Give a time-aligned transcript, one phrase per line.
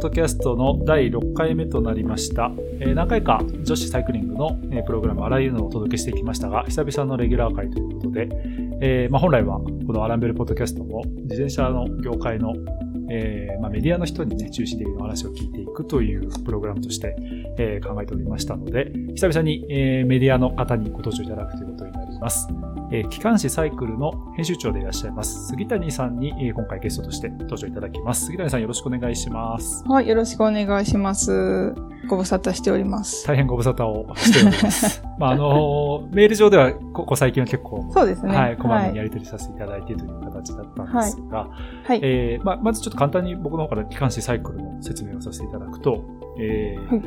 [0.00, 2.50] ッドキャストの第6回目となりました。
[2.80, 8.28] えー何回か女子サイクリングの、えープログラムあらゆるのをお届けしてきましたが、久々のレギュラー会ということで、
[8.80, 12.54] えーまあ、本来はこのアランベルポッドキャストも自転車の業界の、
[13.10, 17.14] えーまあ、メディアの人にね、中心的な話を聞いていくというプログラムとして、
[17.58, 22.48] えー考えておりましたので、久々に、えーメディアの方にご登場いただくということになります。
[22.92, 28.26] えー機関誌サイクルの編集長でいらっしゃいます、杉谷さんに、えー今回ゲストとして登場いただきます。
[28.26, 29.84] 杉谷さんよろしくお願いします。
[29.86, 31.74] はい、よろしくお願いします。
[32.08, 33.26] ご無沙汰しております。
[33.26, 35.02] 大変ご無沙汰をしております。
[35.18, 38.34] まあ、あの、メール上では、ここ最近は結構、そうですね。
[38.36, 39.04] はい、こまめにやはい。
[39.04, 41.48] り取りさせていただいてという形だったんですが、
[41.84, 42.00] はい。
[42.02, 46.02] えーまあ、まずちょっと簡単に僕の方から機関誌サイクルの説明をさせていただくと、
[46.38, 47.02] えーはい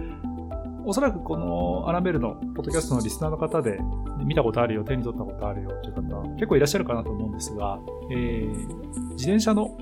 [0.86, 3.80] おそらくこのアランベルのポッドキャストのリスナーの方で
[4.26, 7.80] 見たことあるよ、手に取ったことあるよという方結構いらっしゃるかなと思うんですが、
[8.12, 9.78] えー自転車の、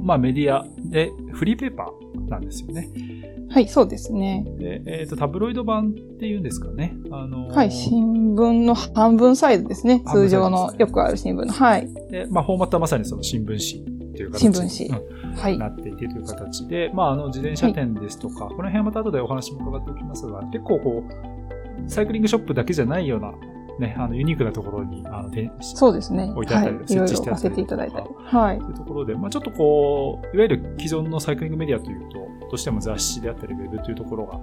[0.00, 2.88] まあ、メディアでフリーペーパーなんですよね。
[3.50, 4.44] はい、そうですね。
[4.58, 6.94] で、えっ、と、タブロイド版っていうんですかね。
[7.10, 10.02] あのーはい、新聞の半分サイズですね。
[10.04, 11.52] 半分サイズですね通常のよくある新聞の。
[11.52, 11.88] はい。
[12.10, 15.58] で、まあ、フォーマットはまさにその新聞紙っていう形新聞紙うんはい。
[15.58, 23.32] なっていてという形で、まあ、あの、自転車店ですとか、この辺はまた後でお話も伺っておきますが、結構こう、サイクリングショップだけじゃないような、
[23.78, 26.32] ね、あの、ユニークなところに、あの、てそうですね。
[26.34, 26.84] 置いてあったりはい。
[26.84, 28.14] いろいろ設置してあったり置かいただいたりと。
[28.24, 28.64] はいと。
[28.64, 34.40] いうところで、まあ、ちょっとこう、いわゆる既存のサイクリングメディアというと、どうしても雑誌であったり、ウェブというところが、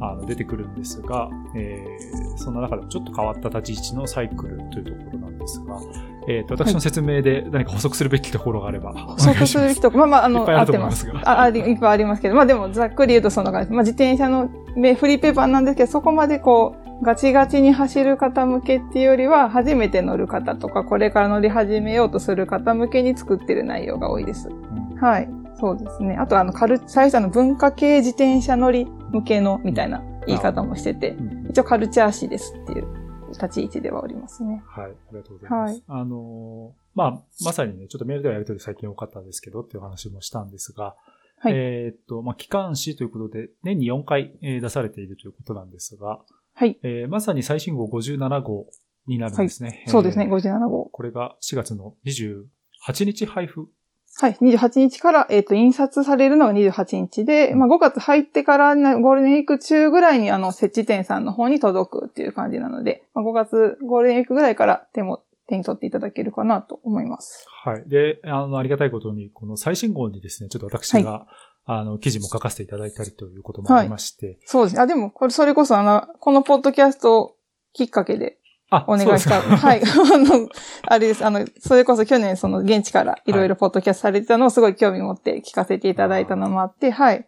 [0.00, 5.80] あの出てくるんですが、えーそんな中でもちょっと変わった立ち位置のサイクルというところなんですが、
[6.28, 11.12] えーと、私の説明で何か補足するべきところがあれば、お願いしそうますする人、まあまあ、あの、いっぱいあると合ってます。
[11.24, 13.72] あ、あり、いっぱいありますけど、まあでもざっくり言うとそんな感じ。
[13.72, 24.48] まあ自転車のめフリーペーパーなんですけど、そこまでこう、ガチガチに走る方向けっていうよりは、初めて乗る方とか、これから乗り始めようとする方向けに作ってる内容が多いです。
[24.48, 25.28] うんはい。
[25.60, 26.16] そうですね。
[26.16, 33.03] あと、あの、カル、最初あの文化系自転車乗り向けの、みたいな言い方もしてて、うん一応カルチャー誌ですっていう
[33.34, 34.62] 立ち位置ではおりますね。
[34.66, 35.72] はい、ありがとうございます。
[35.72, 40.94] はいあのーまあ、まさにね、ちょっとメールではやりとり最近多かったんですけどっていう話もしたんですが、
[41.38, 46.20] はいえーっと、まあ、機関誌ということで、年に4回、えー出されているということなんですが、
[46.54, 46.78] はい。
[46.82, 48.66] えーまさに最新号57号
[49.06, 49.84] になるんですね。
[49.88, 50.86] そうですね、えー57号。
[50.86, 52.44] これが4月の28
[53.04, 53.68] 日配布。
[54.20, 54.36] はい。
[54.40, 67.46] 28日から、えっ、と、印刷されるのが28日で、まあ、5月入ってからな、ゴールデンウィーク中ぐらいに、あの、設置店さんの方に届くっていう感じなので、まあ、5月、ゴールデンウィークぐらいから手も、手に取っていただけるかなと思います。
[67.64, 67.84] はい。
[67.86, 71.26] で、あの、ありがたいことに、この最新号にですね、ちょっと私が、
[71.66, 74.82] あの、記事も書かせていただいたりということもありまして、そうですね。
[74.82, 77.36] あ、でも、これ、それこそ、あの、このポッドキャスト
[77.72, 79.40] きっかけであ、お願いした。
[79.40, 79.82] はい。
[79.84, 80.48] あの、
[80.82, 81.24] あれです。
[81.24, 87.26] あの、それこそ去年、その、現地からいろいろポッドキャストされてたのをすごい興味持って聞かせていただいたのもあって、はい。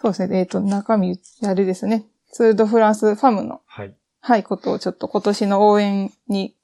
[0.00, 0.38] そうですね。
[0.38, 2.06] えっ、と、中身、あれですね。
[2.32, 3.94] ツールドフランスファムの、はい。
[4.20, 6.54] はい、ことをちょっと今年の応援に、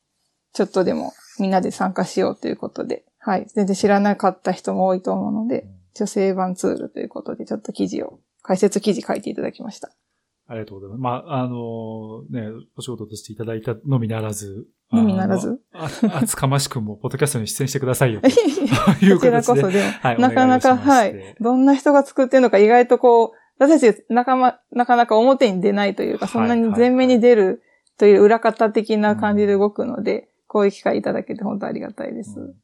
[0.52, 3.46] ちょっとでもみんなで参加しようということで、はい。
[3.54, 9.90] 全然知らなかった人も多いと思うので、女性版ツールということで、ちょっと記事を、解説記事書いていただきました。
[10.46, 11.00] ありがとうございます。
[11.00, 15.58] まあ、あのね、お仕事としていただいたのみならず、のみならず？
[15.72, 15.88] あ
[16.18, 18.20] 厚かましくも、ポッドキャストに出演してくださいよ。
[18.20, 18.28] と
[19.04, 19.42] いうこちら。
[19.42, 21.36] こそでも、はいなかなか、はい。
[21.40, 27.62] どんな人が作ってるのか意外とこう、私たち仲間、なかなか表に出ないというか、そんなに前面に出る
[27.96, 32.38] という裏方的な感じで動くので、こういう機会いただけて本当ありがたいです。
[32.38, 32.54] うん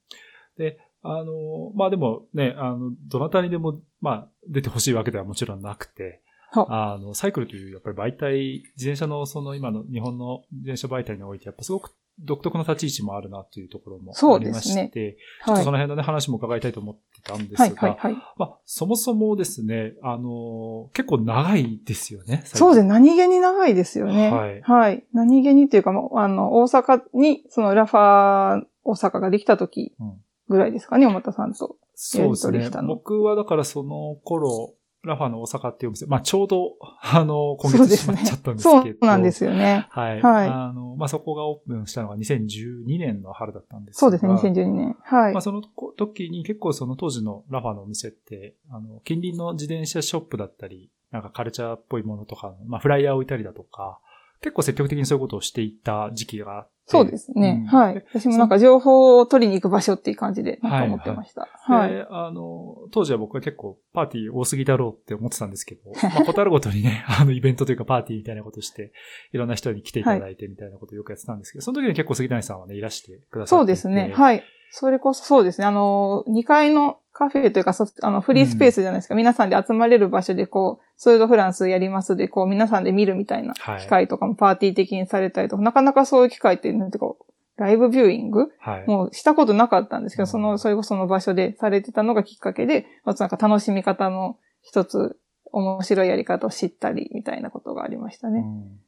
[0.59, 6.09] で、あの、まあでもね、あの、どなたにでも、まあ、出てほしいわけではもちろんなくて、は
[6.53, 15.59] あの、サイクルという、やっぱり媒体、自転車のその今の日本の自転車媒体において、やっぱすごく独特の立ち位置もあるなというところもそうありまですねして、ちょっはい。
[15.61, 18.15] とその辺のね、話も伺いたいと思ってたんですはい、が、はい、はい。
[18.37, 22.43] まあ、そもそもですね、あの、結構長いですよね。
[22.47, 22.89] そうですね。
[22.89, 22.95] ね。
[22.95, 24.31] 何気に長いですよね。
[24.31, 25.05] はいはい。
[25.13, 30.13] 何気にというか、あの、大阪に、その Rapha 大阪ができた時うん
[30.49, 31.77] ぐらいですかね、小又さんと。
[31.95, 34.73] そうですね僕はだからその頃、
[35.09, 38.99] Rapha の大阪っていうお店、まあちょうど、あの、今月閉まっちゃったんですそけど。
[39.03, 39.89] うなんですよね。
[39.91, 40.23] はい。
[40.23, 44.97] はいあの、まあそこがオープンしたのが2012年の春だったんですがそうですね、2012年。
[45.03, 45.41] はいまあ。
[45.41, 45.63] その
[45.97, 53.99] 時に結構その当時の Rapha のお店って、あの、近隣の自転車ショップだったり、なんかカルチャーっぽいものとか、まあフライヤーを置いたりだとか、
[54.41, 56.78] 結構積極的にそういうことをしていた時期があって。
[56.91, 57.65] そうですね。
[57.71, 58.05] うんはい。
[58.15, 61.47] 私もなんか情報を取りに行く場所っていう感じで、なんか思ってました。
[61.63, 61.91] はい。
[61.91, 68.93] で、あの、当時は僕は結構パーティー多すぎだろうって思ってたんですけど、 まあ、ことあるごとにね、 あの、イベントというかパーティーみたいなことして、
[69.33, 73.61] いろんな人に来ていただいてみたいなことをよくやってたんですけど、その時に結構杉谷さんはね、いらしてくださって。
[73.61, 74.13] そうですね。
[74.15, 74.43] はい。
[74.71, 75.67] それこそそうですね。
[75.67, 79.17] あの、2階のカフェというか、そあの、フリースペースじゃないですか。
[79.17, 87.17] 皆さんで集まれる場所で、こう、スードフランスやりますで、こう、皆さんで見るみたいなはい機会とかもパーティー的にされたりとか、なかなかそういう機会って、なんていうか、
[87.57, 88.87] ライブビューイングはい。
[88.87, 95.19] もうしたことなかったんですけど、うんその、それこそその場所でされてたのがきっかけで、まずなんか楽しみ方の一つ、
[95.51, 98.41] 面白いやり方を知ったり、みたいなことがありましたね。
[98.41, 98.79] うん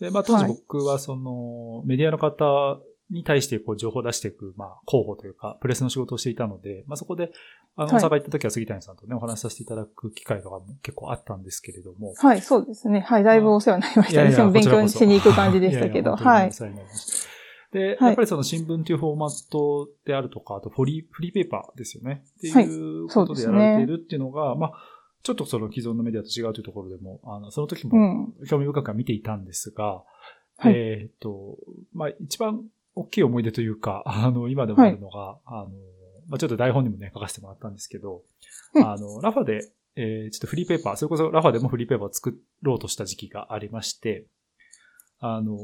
[0.00, 2.78] で、まあ当時はい僕はその、メディアの方
[3.10, 7.30] に対してこう情報を出していく、まあ広報というか、プレスの仕事をしていたので、まあそこで、
[7.76, 12.14] あの、はい大阪行った時は杉谷さんとね、お話しさせていただく機会とかも結構あったんですけれども。
[12.16, 13.00] はい、そうですね。
[13.00, 14.30] はい、だいぶお世話になりましたね。
[14.32, 16.50] 私も勉強しに行く感じでしたけど、いやいやはい。
[17.72, 22.24] で、はいやっぱりその新聞というフォーマットであるとか、あとフリー、フリーペーパーですよね。
[22.38, 24.72] っていうことでやられているっていうのが、まあ、
[25.22, 28.34] ちょっとその既存のメディアと違うというところでも、あの、その時うもん。
[28.48, 30.04] 興味深くは見ていたんですが、
[30.58, 31.58] はいえーっと、
[31.92, 32.64] まあ、一番
[32.96, 35.70] 大きい思い出というか、 あの、今でもあるのが、あの、
[36.28, 38.24] まあ、ちょっと台本にもね、書かせてもらったんですけど、
[38.74, 38.84] うん。
[38.84, 39.60] あの、ラファで、
[39.94, 44.26] えーちょっとフリーペーパー、それこそラファでもフリーペーパーを作ろうとした時期がありまして、
[45.18, 45.56] あの、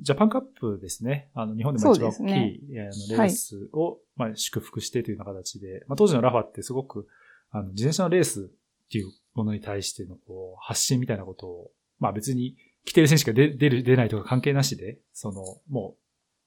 [0.00, 1.30] ジャパンカップですね。
[1.34, 2.24] あの、日本でも一番大きい、
[2.72, 2.80] ね。
[2.80, 7.06] あのレースを、まあ、祝福してというような形で、まあ、当時のラファってすごく、
[7.50, 8.50] あの、自転車のレース
[8.86, 16.03] っていうものに対してのこう発信みたいなことを、まあ別に来てる選手が出出る、出ないとか関係なしで、その、もう、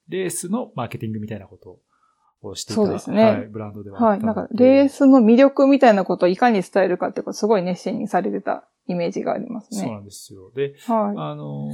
[0.08, 1.80] レースのマーケティングみたいなこと
[2.42, 4.20] をしていた、そうですねはい、ブランドではあはい。
[4.20, 9.80] なんか、レースの魅力みたいなことをいかに伝えるかってこと、すごい熱心にされてたイメージがありますね。
[9.80, 10.50] そうなんですよ。
[10.54, 11.70] で、はあの、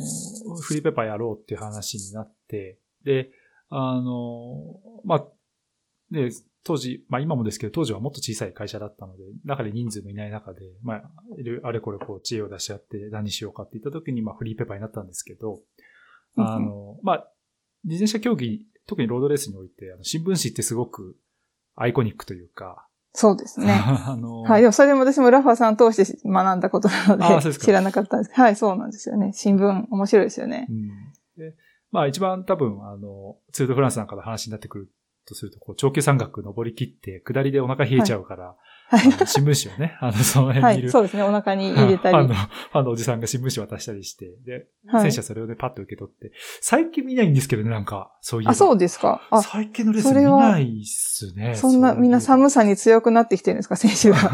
[0.61, 3.31] フリーペーパーやろうっていう話になって、で、
[3.69, 5.25] あの、まあ、
[6.11, 6.31] で、
[6.65, 11.03] 当時、まあ今もですけど、当時はもっと小さい会社だったので、中で人数もいない中で、まあ、
[11.63, 15.61] あれこれこう知恵を出し合って何しようかって言った時に、まあフリーペーパーになったんですけど、
[16.37, 17.29] うんあの、まあ、
[17.85, 21.17] 自転車競技、特にロードレースにおいて、あの新聞紙ってすごく
[21.75, 23.19] アイコニックというか、い。
[23.19, 23.73] そうですね。
[23.79, 24.63] あの、はい。
[24.63, 28.43] でもそれも私もラファさん通して学んだことなので、で知らなかったんですけど。
[28.43, 29.33] はい、そうなんですよね。
[29.33, 30.73] 新聞、面白いですよねう。
[30.73, 30.89] ん
[31.37, 31.57] で
[31.91, 34.91] まあ一番多分、あの、ツールドフランスなんかの話になってくる
[35.27, 38.57] とすると、こう、長級山岳登り切って、下りでお腹冷えちゃうから、はい
[38.99, 41.23] 新聞紙をね、 あの、そのは辺にいる、い、そうですね。
[41.23, 42.35] お腹に入れたりファンの、。
[42.35, 48.49] ファンのおじさんが新聞紙渡したりして、で、はい選手はそれをね、パッと受け取って、最近見ないんですけどね、なんか、そういう。
[48.49, 49.21] あ、そうですか。
[49.31, 51.55] あ、最近のレース見ないっすね。
[51.55, 54.31] そんな、みんな寒さに強くなってきてるんですか、選手が。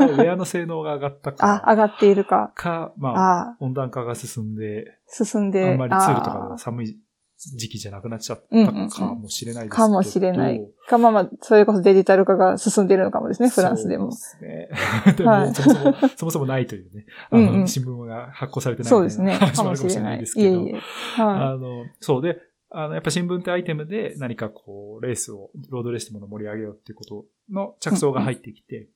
[0.00, 2.52] ウェアの性能が上がったか、 あ、上がっているか。
[2.54, 5.72] か、まあ、あ温暖化が進んで、進んで。
[5.72, 6.98] あんまりツールとか寒い
[7.38, 9.82] 時期じゃなくなっちゃったうんうんうんかもしれないですけど。
[9.84, 10.60] かもしれない。
[10.88, 14.10] か、まあまあ、それこそデジタル化が進んでいるのかもですね、フランスでも。
[14.10, 15.14] そうですね。
[15.16, 17.06] でも、はいそもそも、そもそもないというね。
[17.30, 19.34] あの、うんうん新聞が発行されてないそうですね。
[19.34, 20.48] 話もあるかもしれないですけど。
[20.48, 20.80] いえいえ。
[21.22, 22.38] はあの、そうで、
[22.70, 28.88] あの、やっぱ新聞ってアイテムで何かこう、レースを、ロードレースってものを盛り上げようっていうことの着想が入ってきて、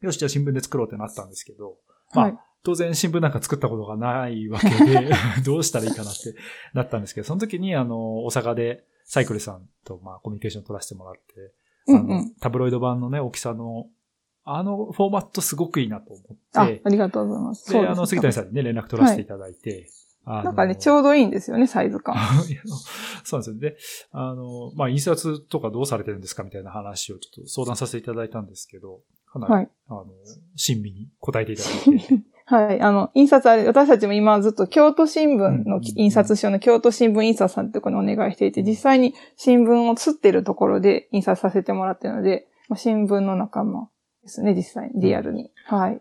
[0.00, 1.78] よし、じゃあ新聞で作ろうってなったんですけど、
[2.12, 2.16] い。
[2.16, 2.38] まあはい。
[2.62, 5.10] 当然新聞なんか作ったことがないわけで、
[5.44, 6.34] どうしたらいいかなって
[6.74, 11.52] なったんですけど、その時にあの、大阪でサイクルさんとまあコミュニケーション取らせてもらって、
[11.88, 12.34] あのうんうん。
[12.40, 13.86] タブロイド版のね、大きさの、
[14.44, 16.22] あのフォーマットすごくいいなと思
[16.54, 17.72] あ、って、ありがとうございます。
[17.72, 19.88] で、あの、杉谷ささんにね、連絡取らせていただいて、
[20.28, 22.16] あのなんかね、ちょうどいいんですよね、サイズ感。
[23.22, 23.58] そうなんですよ。
[23.58, 23.76] で、
[24.10, 30.06] あの、まあ、印刷とかどうされてるんですかみたいな話をちょっと相談させていただいたんですけど、かなり、はいあの、
[30.56, 32.80] 親身に答えていただいて、 はい。
[32.80, 43.88] あの、印刷あれ、私たちも今ずっと京都新聞の印刷所の京都新聞印刷さんってところにお願いしていて、実際に新聞を刷ってるところで印刷させてもらってるので、まあ新聞の仲間
[44.22, 45.50] ですね、実際に、リアルに。
[45.66, 46.00] はい。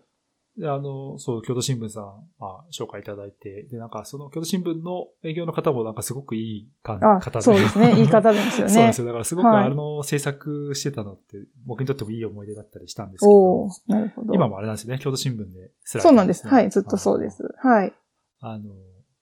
[0.58, 2.04] で、あの、そう、京都新聞さん、
[2.40, 7.42] まあ、紹介いただいて、で、なんか、その京都新聞の営業の方もなんかすごくいい方、で。
[7.42, 7.92] そうですね。
[7.96, 8.74] 言い方ですよね。
[8.74, 9.08] そうなんですよ。
[9.08, 14.34] だからすごくはいあの制作してたのって、僕にとってもいい思い出だったりしたんですけどお、ーなるほど。
[14.34, 16.48] 今もあれなんですよね、京都新聞ですら、そうなんです。
[16.48, 17.44] はい、ずっとそうです。
[17.58, 17.94] はい。
[18.40, 18.74] あの、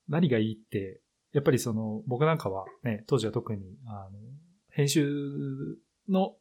[0.07, 4.19] 何がいいって、やっぱりその、僕なんかはね、当時は特に、あの、
[4.69, 5.07] 編集
[6.09, 6.35] の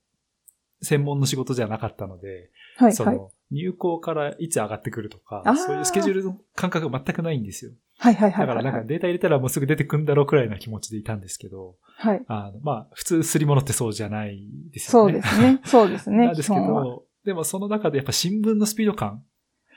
[0.82, 3.20] 専門の仕事じゃなかったので、はい、はい。
[3.52, 7.72] 入稿からいつ上がってくるとかそういうスケジュールの感覚が全くないんですよ。
[7.98, 8.46] はい、はい、はい。
[8.46, 12.24] だからなんかデータ入れたらもうすぐ出てくんだろうくらいな気持ちでいたんですけど、はい。
[12.26, 14.40] あの、まあ、普通すり物ってそうじゃない
[14.72, 15.12] ですよね。
[15.12, 15.60] そうですね。
[15.64, 16.26] そうですね。
[16.26, 19.22] なんですけど、でもその中でやっぱ新聞のスピード感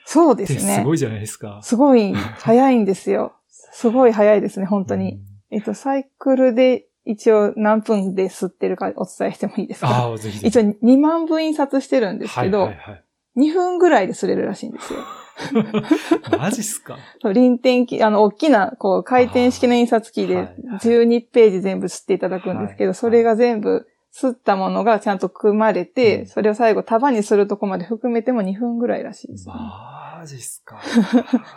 [0.04, 0.76] そうですね。
[0.76, 1.60] すごいじゃないですか。
[1.62, 3.34] すごい早いんですよ。
[3.48, 5.20] すごい早いですね、本当に。
[5.50, 9.90] えっと、サイクルで一応何分で吸ってるかお伝えしてもいいですうん。
[9.90, 9.96] か？
[9.96, 10.46] ああ、ぜひぜひ。
[10.48, 13.04] 一応2万分印刷してるんですけど、はいはいはい。
[13.36, 15.00] 2分ぐらいで吸れるらしいんですよ。
[16.38, 16.96] マジっすか？
[17.20, 29.54] そう臨転機、あの、大きな、こう、回転式の印刷機ではいはい12ページ全部吸っていただくんですけど、はいそれが全部吸ったものがちゃんと組まれて、うんそれを最後束にするとこまで含めても2分ぐらいらしいです、ね。
[29.54, 30.80] マジっすか？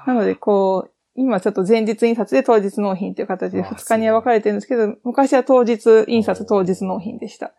[0.05, 7.53] なので、こう、今ちょっと前日印刷で当日納品という形でうわ2日には分かれてるんですけど、昔は当日印刷当日納品でした。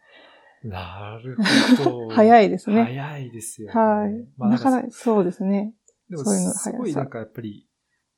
[0.63, 1.37] なる
[1.79, 2.09] ほど。
[2.15, 2.83] 早いですね。
[2.83, 3.75] 早いですよ、ね。
[3.75, 4.29] はい。
[4.37, 5.75] まあ、なかなんかそうですね。
[6.09, 7.67] でもそういうのすごいなんかやっぱり、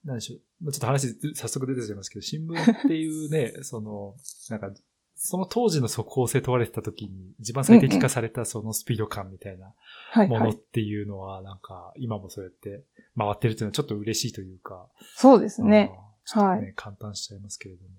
[0.05, 0.41] なんでしょう。
[0.65, 4.17] まあちょっと話早速出てしまいますけど、新聞っていうね、 その、
[4.51, 4.73] なんか、
[5.15, 9.73] その当時の速報性問われてた時に一番最適化されたそのスピード感みたいな。
[10.27, 12.85] ものっていうのは、なんか今もそうやって
[13.17, 14.89] 回ってるっていうのはちょっと嬉しいというか。
[15.15, 15.93] そうですね。
[16.35, 16.61] うん。
[16.61, 17.91] ね、は簡単しちゃいますけれども。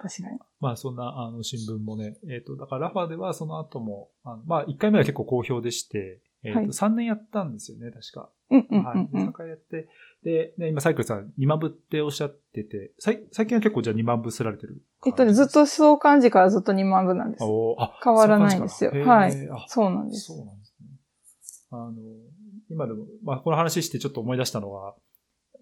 [0.00, 0.38] 確かに。
[0.60, 8.30] まあそんなあの新聞もね、えっ、と、だからラファではその後も、あのまあ1回目は結構好評でして、えっ、と、はい3年やったんですよね、確か。
[8.50, 9.08] うんうんはい。
[9.12, 9.32] うんうん3。
[9.32, 9.88] 回やって、
[10.22, 17.44] で、ね、今サイクルさん2万部っておっしゃってて、さい最近は結構じゃあ2万部すられてるえっとね、ずっとそう感じからずっと2万部なんです。
[17.44, 19.32] あ変わらないんですよはい
[19.68, 20.86] そうなんですそうなんですね。
[21.70, 21.92] あの、
[22.70, 24.94] 今でも、まあこの話してちょっと思い出したのが、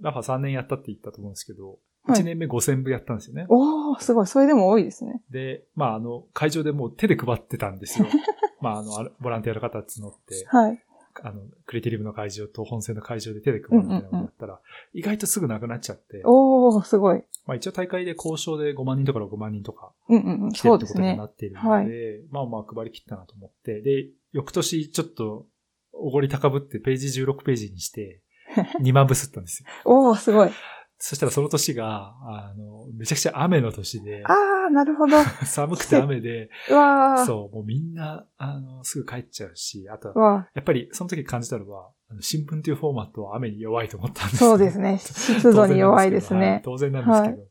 [0.01, 1.79] ラファ3年やったって言ったと思うんですけど、はい
[2.09, 3.47] 1年目5000部やったんですよね。
[3.49, 4.27] おー、すごい。
[4.27, 5.23] それでも多いですね。
[5.31, 8.07] で、まああの、会場でもう手で配ってたんですよ。
[8.61, 10.83] まああの、ボランティアの方募って、はい。
[11.23, 14.61] あの、クリエイティブの会場と本戦の会場で手で配るみたいなことやったら、
[14.93, 17.25] 意外とすぐなくなっちゃって、おー、すごい。
[17.47, 20.53] まあ一応大会で交渉で5万人とか6万人とかうんうんうん。
[20.53, 25.47] 来てるってことになっているので、まあまあ配り切ったなと思って、で、翌年ちょっと
[25.93, 28.21] おごり高ぶってページ16ページにして、
[28.81, 29.69] 2万部吸ったんですよ。
[29.85, 30.51] おー、すごい。
[30.99, 35.23] そしたらその年が、あの、めちゃくちゃ雨の年で、あー、なるほど。
[35.45, 37.27] 寒くて雨で、う わー。
[37.27, 44.99] そう、もうみんな、あの、すぐ帰っちゃうし、あとやっぱりその時感じたのは、あの新聞というフォーマットは雨に弱いと思ったんですーそうですね。
[45.03, 46.63] 湿度に弱いですね。
[46.65, 47.49] 当然なんですけど、はい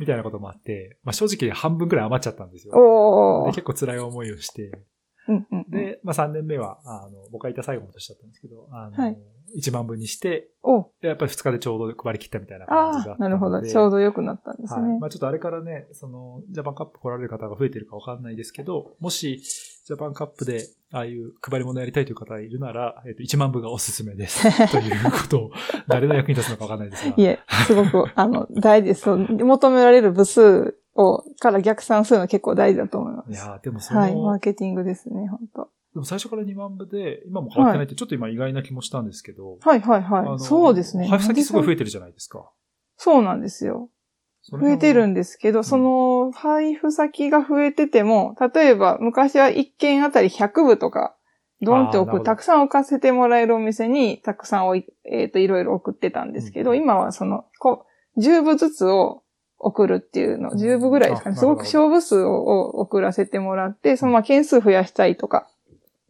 [0.00, 2.74] みたいなこともあって、まあ正直半分くらい余っちゃったんですよ。
[3.54, 4.72] 結構辛い思いをして、
[5.28, 5.70] うんうんうん。
[5.70, 9.18] で、まあ3年目は、あの、僕がいた最後の年だったんですけど、あの、はい
[9.56, 13.62] 1万分にして、おやっぱり2日でちょうど配り切ったみたいな感じがあー、なるほど。
[13.62, 14.82] ちょうど良くなったんですはい。
[14.82, 14.98] ね。
[14.98, 19.42] まあちょっとあれからね、その、ジャパンカップ来られる方が増えてるかわかんないですけど、もし、
[19.84, 24.42] ジャパンカップで、ああいう配り物やりたいという方がいるなら、えっ、と、1万部がおすすめです。
[24.72, 25.50] ということを、
[25.88, 27.14] 誰の役に立つのかわかんないですが。
[27.16, 29.08] いえ、すごく、あの、大事です。
[29.08, 33.30] 求められる部数を、から逆算するのは結構大事だと思います。
[33.30, 40.40] いやーでもその、はい、マーケティングですね、本当でも最初から2万部で、今も変わってないって、ちょっと今意外な気もしたんですけど、はいはいはい。
[40.40, 41.06] そうですね。
[41.06, 42.50] 配布先すごい増えててるじゃないですか。
[42.96, 43.90] そうなんですよ。
[44.50, 51.16] 増えてるんですけど、その配布先が増えてても、例えば昔は1件あたり100部とか、
[51.62, 57.86] ドンって置く、たくさん置かせてもらえるお店にたくさん置い、えっ、と、いろいろ送ってたんですけど、うん今はその、こ
[58.16, 59.22] う、10部ずつを
[59.64, 60.58] 送るっていうの、うん。
[60.58, 61.36] 10部ぐらいですかね。
[61.36, 65.48] あすごく小部数を送らせてもらって、そのまあ件数増やしたいとか、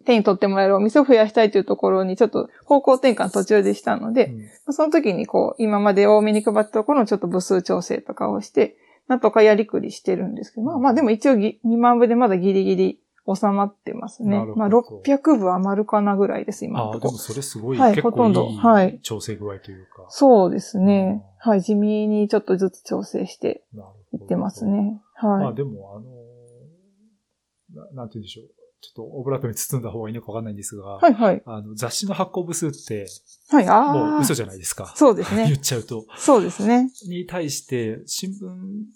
[0.04, 4.38] 手に取ってもらえるお店を増やしたいというところにちょっと方向転換途中でしたので、うん。
[4.40, 17.10] まあその時にこう、今まで多めに配ったところのちょっと部数調整とかをして、なんとかやりくりしてるんですけど、まあまあでも一応ぎ2万部でまだギリギリ収まってますねまあ600部余るかなぐらいです、今ああ、のところ。
[17.12, 20.06] でもそれすごい、はい結構ほとんどいはいい調整具合というか。
[20.08, 21.24] そうですね。
[21.38, 23.64] はい、地味にちょっとずつ調整して
[24.12, 24.66] いってます。
[24.66, 25.00] ね。
[25.22, 25.54] まあはい。
[25.54, 26.24] でも、あのー
[27.74, 28.63] な、なんて言うんでしょう。
[28.84, 31.42] ちょっとオブラートに包んだ方がいいのかわかんないんですが、はいはい。
[31.46, 33.06] あの、雑誌の発行部数って、
[33.48, 33.92] はい、ああ。
[33.94, 34.92] もう嘘じゃないですか。
[34.96, 35.56] そうです 言っね。
[35.56, 36.04] ちゃうと。
[36.18, 36.90] そうですね。
[37.08, 38.36] に対して、新聞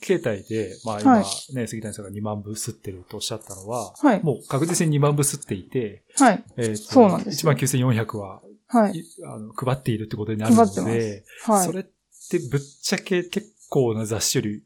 [0.01, 4.23] 形態で、まあ今はいね、杉谷さんが2万部吸ってるとおっしゃったのは、はい。
[4.23, 6.45] もう確実に2万部吸っていて、はい。
[6.57, 8.99] えーとそうなんですよ19,400は、はい。
[8.99, 11.73] いあの配っているってことになるので、はいそ。
[11.73, 11.85] れっ
[12.31, 14.63] てぶっちゃけ結構な雑誌より、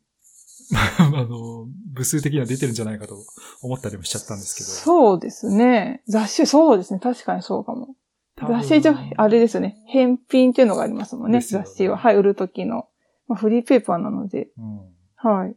[0.98, 1.61] あの、
[1.92, 3.16] 部数的には出てるんじゃないかと
[3.62, 4.66] 思ったりもしちゃったんですけど。
[4.68, 6.02] そうですね。
[6.08, 7.00] 雑誌、そうですね。
[7.00, 7.94] 確かにそうかも。
[8.36, 9.82] 雑誌じゃ、あれですよね。
[9.86, 11.38] 返品っていうのがありますもんね。
[11.38, 11.96] ね雑誌は。
[11.96, 12.88] はい、売るときの。
[13.28, 14.48] まあ、フリーペーパーなので。
[14.58, 14.80] うん
[15.16, 15.56] はい。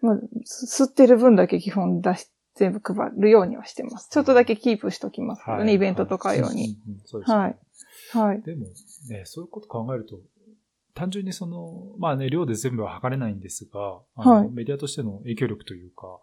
[0.00, 4.08] まあ、す吸ってる分だけ基本出し、全部配るようにはしてます。
[4.10, 6.76] ちょっとだけキープしときますけどね、はいイベントとか用に。。
[7.24, 7.56] はい
[8.12, 8.42] はい。
[8.42, 8.66] でも、
[9.08, 10.20] ね、そういうこと考えると、
[10.94, 16.20] 単純にその、まあね、量で全部は測れないんですが、あのはいメディアとしての影響力というか、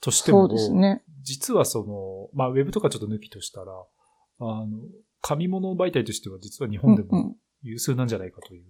[0.00, 1.02] としても、そうですね。
[1.22, 3.72] 実はその、まあ、ウェブとかちょっと抜きとしたら、
[4.40, 4.66] あの、
[5.20, 8.64] 紙物媒体としては実は日本でもうんうん有数なんじゃないかという。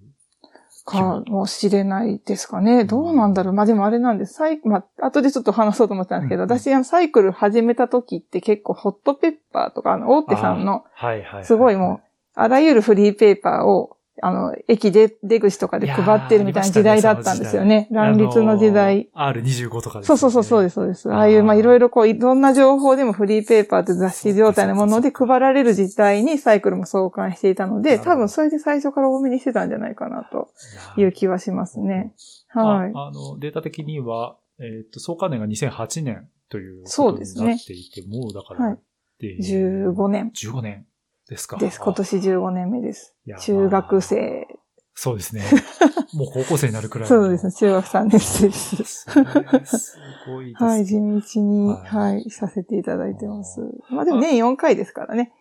[0.86, 2.84] かもしれないですかね。
[2.84, 3.52] どうなんだろう。
[3.52, 4.34] まあでもあれなんです。
[4.34, 11.44] サイまあ、後でちょっと話そうと思ってたんですけど、うんうん私、あの、サイクル始めた時って結構ホットペッパーとか、あの、大手さんの、はいはいはい。
[11.44, 17.88] すごいもう、あらゆるフリーペーパーをあの、駅で出口とかで配ってるみたいな時代だったんですよね。
[17.90, 19.08] 乱立の時代。
[19.12, 21.12] あのー R25 とかです、そうそうそうそうです、そうです。
[21.12, 30.48] ああいう、まあいろいろこう、いろんな情報でもフリーペーパーって雑誌状態のもので配られる時代にサイクルも創刊していたので、多分それで最初から多めにしてたんじゃないかなと
[30.96, 32.14] いう気はしますね。
[32.48, 32.92] はい。
[32.94, 38.78] ああの、データ的には、えっ、と、創刊年が2008年ということにそうですねなっていて、もうだから、はい
[39.18, 40.86] で15年15年
[41.28, 41.56] ですか？
[41.58, 41.80] です。
[41.80, 43.14] 今年15年目です。
[43.40, 44.46] 中学生。
[44.94, 45.42] そうですね。
[46.14, 47.16] もう高校生になるくらいの。
[47.16, 47.52] そうですね。
[47.52, 48.86] 中学3年生です。
[48.86, 50.66] すごいですね。
[50.68, 53.60] はい、地道に、はいはい、させていただいてます。
[53.90, 55.32] まあでも年4回ですからね。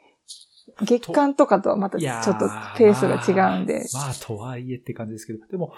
[0.81, 3.85] 月間とかとはまたちょっとペースが違うんで。
[3.93, 5.71] まあ、まあとはいえって感じですけど、でも、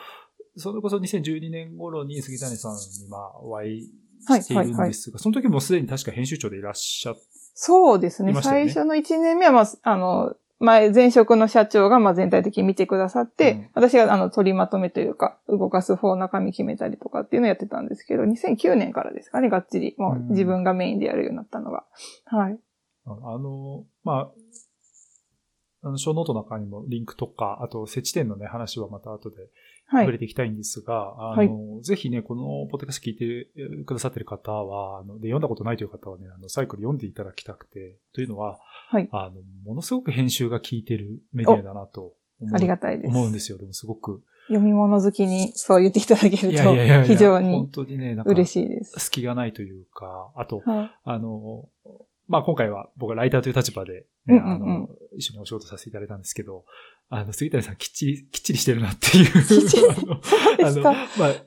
[0.56, 7.16] それこそ2012年頃に杉谷さんにまあお会いしているんですが、その時もすでに確か編集長でいらっしゃっ
[7.60, 8.34] そうですね。
[8.34, 21.84] ね最初の1年目は、まあ、あの、前、前職の社長がまあ全体的に見てくださって、うん私があの取りまとめというか、動かす方中身決めたりとかっていうのをやってたんですけど、2009年からですかね、がっちり、もう自分がメインでやるようになったのが。
[22.26, 22.60] はい。
[23.06, 24.32] あの、まあ、
[25.82, 29.50] あの、ショーノートの中にもリンクとか、あと、設置店のね、話はまた後ではい。
[29.89, 39.08] 触れていきたいんですが、はいあの、ぜひね、このポッドキャスト聞いてくださってる方は、あの、で、読んだことないという方はね、あの、サイクル読んでいただきたくて、というのは、はい。
[39.12, 43.10] あの、ものすごく編集が効いてるメディアだなと思うありがたいです。
[43.10, 43.58] 思うんですよ。
[43.58, 44.24] でもすごく。
[44.48, 49.00] 読み物好きにそう言っていただけると、非常に本当にね、なんか、嬉しいです。
[49.00, 50.91] 隙がないというか、あと、はい。
[51.03, 51.67] あの、
[52.28, 56.66] まあ、今回は僕はライターという立場で、ねうんうんうんあの、一緒にお仕事させていただいたんですけど、
[57.10, 59.32] あの、杉谷さんきっちり、きっちりしてるなっていう。
[60.66, 60.96] あの、まあ、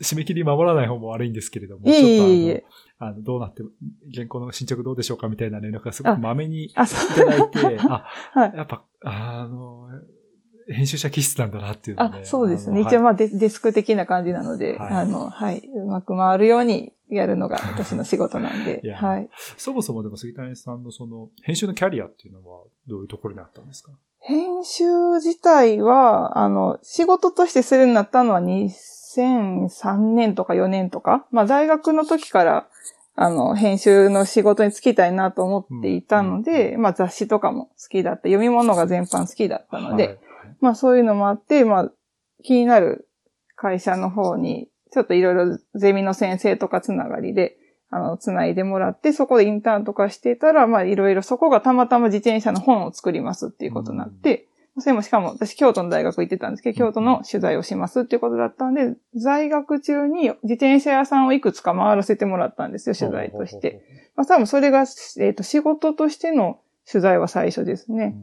[0.01, 2.65] 締め切り守らない方も悪いんですけれども、ちょっえ。
[2.99, 3.63] とあの、あの、どうなって、
[4.15, 8.53] 原稿の進捗どうでしょうかみたいな連絡がすごくまめにいただいて、あ、 はい。
[8.57, 9.89] やっぱ、あの、
[10.73, 11.97] 編集者気質なんだなっていう。
[11.99, 12.81] あ、そうですね。
[12.81, 15.59] 一応まあデデスク的な感じなので、はいあの、はい。
[15.75, 18.81] うまく回るようにやるのが私の仕事なんで。
[18.85, 18.96] い、や。
[18.96, 19.29] はい。
[19.57, 23.92] そもそもでも杉谷さんのその、編集のキャリアっていうのはどういうところにあったんですか？
[24.23, 32.68] 編集自体は、あの、仕事としてするようになったのは2003年とか4年とか、まあ大学の時から、
[33.16, 40.18] あの、編集の仕事に就きたいなと思っていたので、まあ雑誌とかも好きだった、読み物が全般好きだったので、はい。
[40.61, 41.92] まあそういうのもあって、まあ
[42.42, 43.09] 気になる
[43.57, 47.57] 会社の方に、ちょっといろいろゼミの先生とかつながりで、
[47.90, 54.46] あの、つないでもらって、そこでインターンとかしてたら、まあいろいろそこがたまたま自転車の本を作りますっていうことになって、
[54.79, 63.83] それもしかも私京都の大学行ってたんですけど、京都の取材をしますっていうことだったんで、在学中に自転車屋さんをいくつか回らせてもらったんですよ、取材として。。
[64.14, 64.85] まあ多分それが、
[65.18, 68.14] えっ、と、仕事としての取材は最初ですね。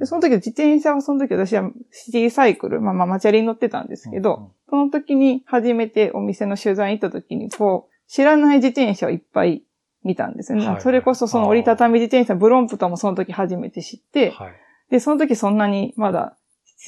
[0.00, 9.62] で、その時自転車はその時私はシティサイクル、まあまあマチャリに乗ってたんですけど、その時に初めてお店の取材に行った時に、こう、知らない自転車をいっぱい
[10.02, 10.64] 見たんですよね。
[10.64, 14.52] はいはいそれこそその折りたたみ自転車、ブロンプトンもその時初めて知って、はい。
[14.90, 16.34] で、その時そんなにまだ、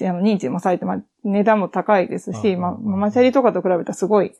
[0.00, 4.32] あの認知もされて、まあ、値段も高いですし、うんまあ、マチャリとかと比べたらすごい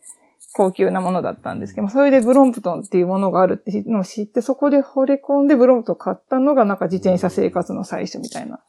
[0.53, 8.61] 高級なものだったんですけど、それでブロンプトンっていうものがあるっていうのを知って、そこで惚れ込んでブロンプトンを買ったのがなんか自転車生活の最初みたいな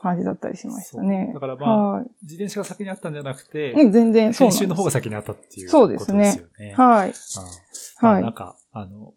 [0.00, 1.30] 感じだったりしましたね。
[1.32, 2.06] だからまあはい。
[2.22, 4.48] 自転車が先にあったんじゃなくて、うん全然そう。
[4.48, 6.74] 編集の方が先にあったっていうそうことですね。
[6.76, 7.12] はい。
[7.96, 9.12] はいなんか、あの、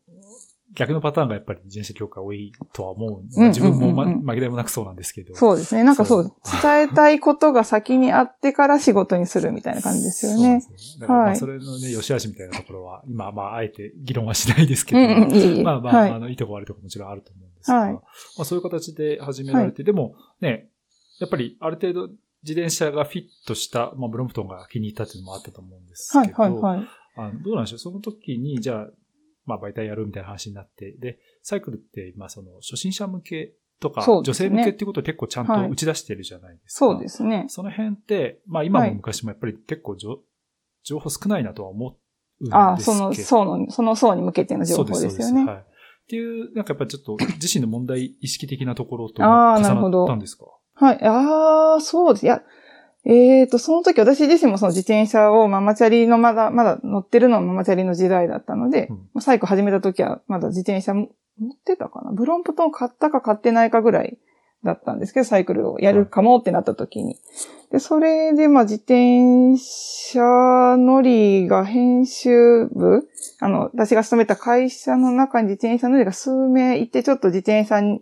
[0.76, 3.22] 逆のパターンがやっぱり自転車業界多いとは思う。
[3.42, 5.36] うん自分も、ま、紛れもなくそうなんですけど。
[5.36, 5.84] そうですね。
[5.84, 10.62] なんかそう伝えたいことが先にあってから仕事にするみたいな感じですよね。
[10.62, 15.64] そうですよだからまあはいそれのね、良し悪しみたいなところは、今、まあ、あえて議論はしないですけど。
[15.64, 16.20] まあまあ、はいあ。
[16.20, 18.02] の、いいとこ悪いとこもちろんあると思うんですが、はいま
[18.40, 20.70] あそういう形で始められて、でもね、
[21.20, 22.08] やっぱりある程度
[22.44, 26.88] 自転車がフィットした、まあ、ブロンプトンが気に入ったっていうのもあったと思うんですはい、けど、はい、はい。
[27.16, 27.80] あのどうなんでしょう？
[27.80, 28.88] その時に、じゃあ、
[29.46, 36.86] まあ、媒体やるみたいな話になって、で、サイクルって今、その、初心者向けとか、ね性向けっていうことを結構ちゃんとはい打ち出してるじゃないですか。
[36.86, 37.46] そうですね。
[37.50, 40.20] その辺って、まあ今はいも昔もやっぱり結構じょ
[40.84, 41.98] 情報少ないなとは思
[42.40, 42.58] うんですけど。
[42.58, 45.46] ああ、その層の、その層に向けての情報ですよそうですね。
[45.46, 45.58] はい。
[45.58, 45.64] っ
[46.08, 50.46] ていう、なんかやっぱりちょっと自身の問題意識的なところと重なるほどなったんですか？
[50.76, 51.00] はい。
[51.04, 52.26] ああ、そうです。
[52.26, 52.42] いや、
[53.06, 58.96] えっ、と、その時私自身もその自転車をママチャリのまだ、まだ乗ってるのはママチャリの時代だったので、うん。
[59.14, 61.10] まあサイクル始めた時はまだ自転車も
[61.42, 62.12] 乗ってたかな？
[62.12, 64.18] ブロンプトン買ったか買ってないかぐらい
[64.64, 67.18] だったんですけど、サイクルをやるかもってなった時に。
[67.72, 73.10] で、それでまあ自転車乗りが編集部、
[73.42, 78.02] あの、私が勤めた会社の中に自転車乗りが数名いて、ちょっと自転車に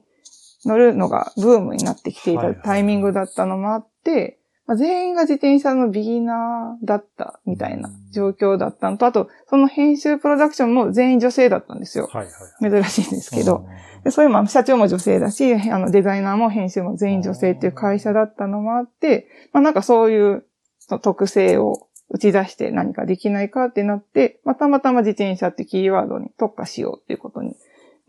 [0.66, 4.38] 乗るのがブームになってきていたタイミングだったのもあって、
[4.68, 12.08] まあ、全員が自転車のビギナーだったみたいな状況だったのと、あと、その編集プロダクションも全員女性だったんですよ。
[12.12, 12.32] はいは
[12.68, 12.72] い。
[12.72, 13.66] 珍しいんですけど。
[14.04, 20.46] でそういう、まあ、社長も女性だし、あの、デザイナーも編集も全員女性っていう会社だったのもあって、まあ、なんかそういう
[20.80, 27.56] その特性を打ち出して何かできないかってなって、まあ、たまたま自転車ってキーワードに特化しようっていうことに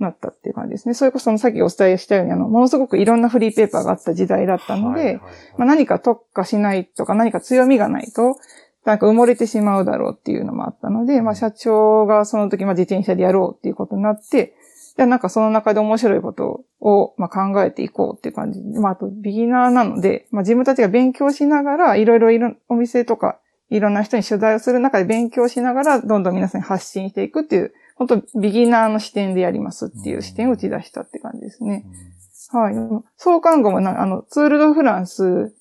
[0.02, 0.94] なったっていう感じですね。
[0.94, 5.24] それこそそのさっきお伝えしたように、あの、ものすごくいろんなフリーペーパーがあった時代だったので、はいはいはい
[5.58, 8.36] まあ、何か特化しないとか何か強みがないと、
[8.84, 14.54] なんか埋もれてしまうだろうっていうのもあったので、まあ社長がその時、まあ自転車でやろうっていうことになって、
[14.96, 18.60] じゃあなんかその中で面白いことを、まあ、考えていこうっていう感じ。
[18.60, 23.38] まああとビギナーなので、まあ自分たちが勉強しながら、いろいろいろお店とか、
[23.70, 27.72] いろんな人に取材をする中で勉強しながら、どんどん皆さんに発信していくっていう、
[28.06, 31.84] 本当ビギナーの視点でやりますっていう視点を打ち出したって感じですね。
[32.50, 32.74] はい。
[33.16, 35.52] 創刊号もな、あの、ツールドフランス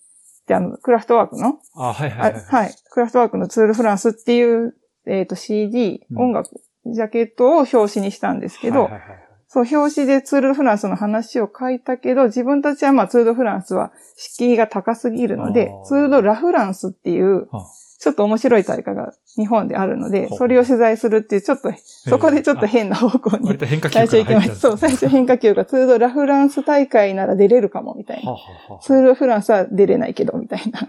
[0.42, 2.44] ってあの、クラフトワークの、あ、はいははいいはい。
[2.44, 2.76] はい。
[2.90, 4.76] クラフトワークのツールフランスっていう、
[5.06, 6.50] えっ、と CD、うん音楽、
[6.86, 9.20] ジャケットを表紙にしたんですけど、はいはいはいはい
[9.54, 17.66] そう、表紙でツールドフランスの話を書いたけど、自分たちはまあツールドフランスは敷居が高すぎるのでツールドラフランスっていう、あ
[18.02, 24.56] ちょっと面白い大会が日本であるのでそれを取材するっていう、ちょっと、そこでちょっと変な方向に割と変化球最初行きました。
[24.56, 28.36] そう、最初変化球がツールドラフランス大会なら出れるかも、みたいな。
[28.82, 30.88] ツールドフランスは出れないけど、みたいな。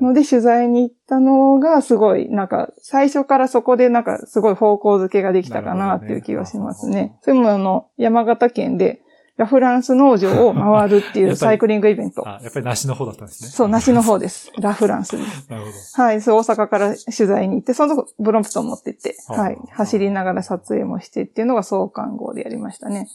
[0.00, 7.14] ので取材に行ったのがすごい、なんか、最初からそこでなんかすごい方向づけができたかなっていう気がしますね。
[7.20, 9.07] それもあの、山形県でラ
[9.46, 12.28] フランス農場を回るっていうサイクリングイベント。
[12.28, 13.50] あ、やっぱり梨の方だったんですね。
[13.50, 14.50] そう、梨の方です。
[14.58, 15.46] ラフランスです。
[15.50, 16.02] なるほど。
[16.02, 23.08] はい、そう、大阪から取材に行って、そのとこブロンプトン持ってって、はい、走りながら撮影もしてっていうのが創刊号でやりましたね。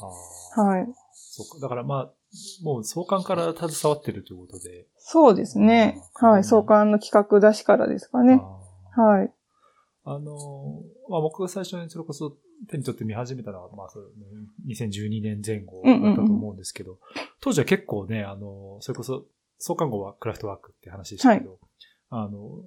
[0.56, 0.88] はい。
[1.12, 1.62] そうか。
[1.62, 2.12] だからまあ、
[2.64, 4.88] もう創刊から携わってるということで。
[4.98, 6.02] そうですね。
[6.22, 8.42] うんはい、創刊の企画出しからですかね。
[8.96, 9.34] はい。
[10.06, 12.38] あの、まあ僕が最初にそれこそ
[12.70, 14.12] 手に取って見始めたのは、まあそう
[14.68, 16.98] 2012年前後だったと思うんですけど、
[17.42, 19.26] 当時は結構ね、あの、それこそ
[19.58, 21.60] 創刊号はクラフトワークって話でしたけど、
[22.10, 22.62] あの、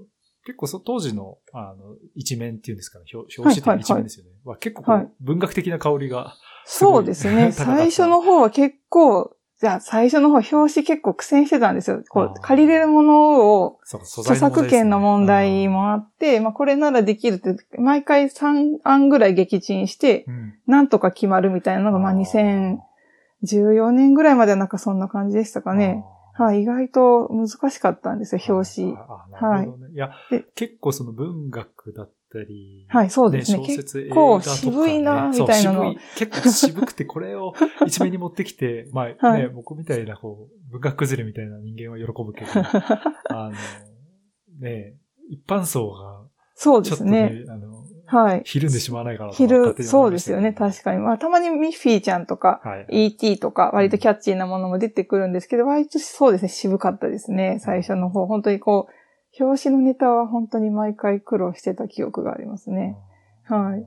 [0.46, 4.30] 結構そ当時の、あの、一面っていうんですかね、表表紙的な一面ですよね。
[4.44, 5.08] は結構こうはい。
[5.20, 7.50] 文学的な香りが、そうですね。
[7.52, 12.02] 最初の方は結構、じゃあ最初の方、表紙結構苦戦してたんですよ。
[12.10, 26.04] こう、借りれるものを、著作権の問題もあって、まあこれならできるって、毎回3案ぐらい撃沈して、うんなんとか決まるみたいなのが、まあ2014年ぐらいまではなんかそんな感じでしたかね。
[26.34, 28.94] はい、意外と難しかったんですよ、表紙。
[28.94, 29.94] ああなるほどね。
[29.94, 33.58] いやで、結構その文学だったり、はいそうですね。
[33.58, 37.54] 小説、映画構とか、ね、渋いなみたいなの結構渋くて、これを
[37.86, 39.48] 一面に持ってきて、まあね、はい。
[39.48, 42.50] 僕みたいな、こう、文学崩れみたいな人間は喜ぶけど、
[43.30, 43.52] あの、
[44.60, 44.96] ね、
[45.28, 47.44] 一般層が、そうですね。
[47.48, 48.42] あの、はい。
[48.44, 50.98] ひるんでしまわないかなと勝手に思いま昼、したそうですよね、確かに。
[50.98, 53.06] まあたまにミッフィーちゃんとか、はい。
[53.06, 58.26] ET とか、割とキャッチーなものも出てくるんですけど、割とそうですね、渋かったですね、最初の方。
[58.26, 58.92] 本当にこう、
[59.38, 62.96] 表紙のネタは本当に毎回苦労してた記憶がありますね。
[63.44, 63.86] はい。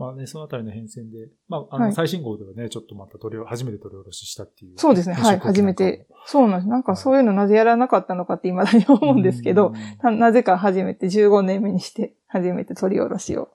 [0.00, 4.78] まあね、そのあたりの変遷で、まあ、あの、はい最新号ではね、ちょっとまた取り、初めて取り下ろししたっていう。
[4.78, 6.06] そうですね、はい、初めて。
[6.24, 6.68] そうなんです。
[6.68, 13.50] なんかそういうのなぜやらなかったのかって未だに思うんですけど、ななぜか初めて、15年目にして、初めて取り下ろしを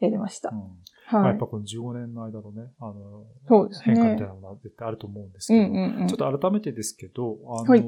[0.00, 0.54] やりましたう。
[0.54, 1.46] んまあ、はいやっぱ。
[1.46, 6.08] この15年の間のね、あの、そうですね変化みたいなのが絶対あると思うんですうけど、んうんうん。
[6.08, 7.84] ちょっと改めてですけど、あの、はい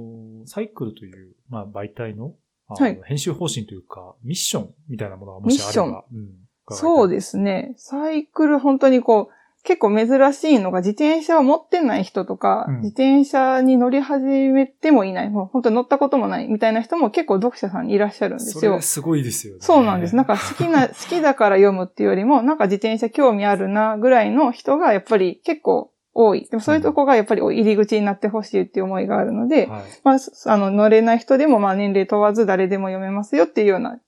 [0.47, 2.33] サイクルという、まあ、媒体の
[2.69, 6.31] はい編集方針というか、ミッションみたいなものがもしあれば、うん、
[6.71, 7.75] そうでですね。
[7.77, 18.83] サイクル本当にこう、結構珍しいのが自転車を持ってない人とか、うん自転車に乗り始めてもいない、もう本当に乗ったこともないみたいな人も結構読者さんにいらっしゃるんですよそれ。
[18.83, 19.61] すごいですよね。
[19.61, 20.17] そうなんです。
[20.17, 26.49] なんか好きな、 好きだから読むっていうよりも、なんか自転車興味あるなぐらいの人がやっぱり結構多い。
[26.51, 29.83] でもそういうとこがやっぱり入り口になってほしいっていう思いがあるので、はい。
[30.03, 34.01] まあ、すあの、乗れない人でも、まあ、年齢問わず誰でも読めますよっていうような、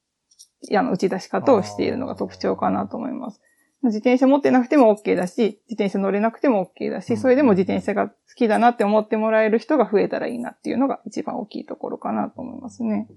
[0.76, 3.40] あの、打ち出し方をしているのが特徴かなと思います。
[3.84, 13.08] 自転車持ってなくても OK だし、自転車乗れなくても OK だし、うんそれでも自転車が好きだなって思ってもらえる人が増えたらいいなっていうのが一番大きいところかなと思いますね。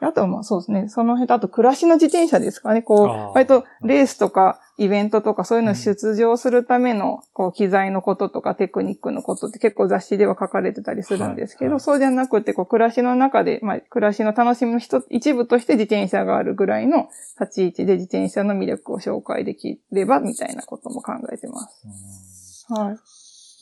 [0.00, 0.88] あとはまあそうですね。
[0.88, 2.82] その辺と、あと暮らしの自転車ですかね。
[2.82, 14.80] こう、割とレースとかイベントとかそういうのを出場するための、こう、機材のこととかテクニックのことって結構雑誌では書かれてたりするんですけど、はいはいそうじゃなくて、こう、暮らしの中で、まあ、暮らしの楽しみの
[15.10, 17.08] 一部として自転車があるぐらいの
[17.40, 21.82] 立ち位置で自転車の魅力を紹介できれば、みたいなことも考えてます。
[21.84, 22.98] うんはい。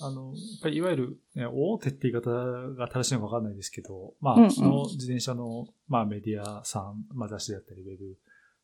[0.01, 8.19] あの、やっぱりいわゆる、ね、大手って言い方が正しいのかわかんないですけど、まあ、うんうんその自転車の、まあメディアさん、まあ雑誌だったりウェブ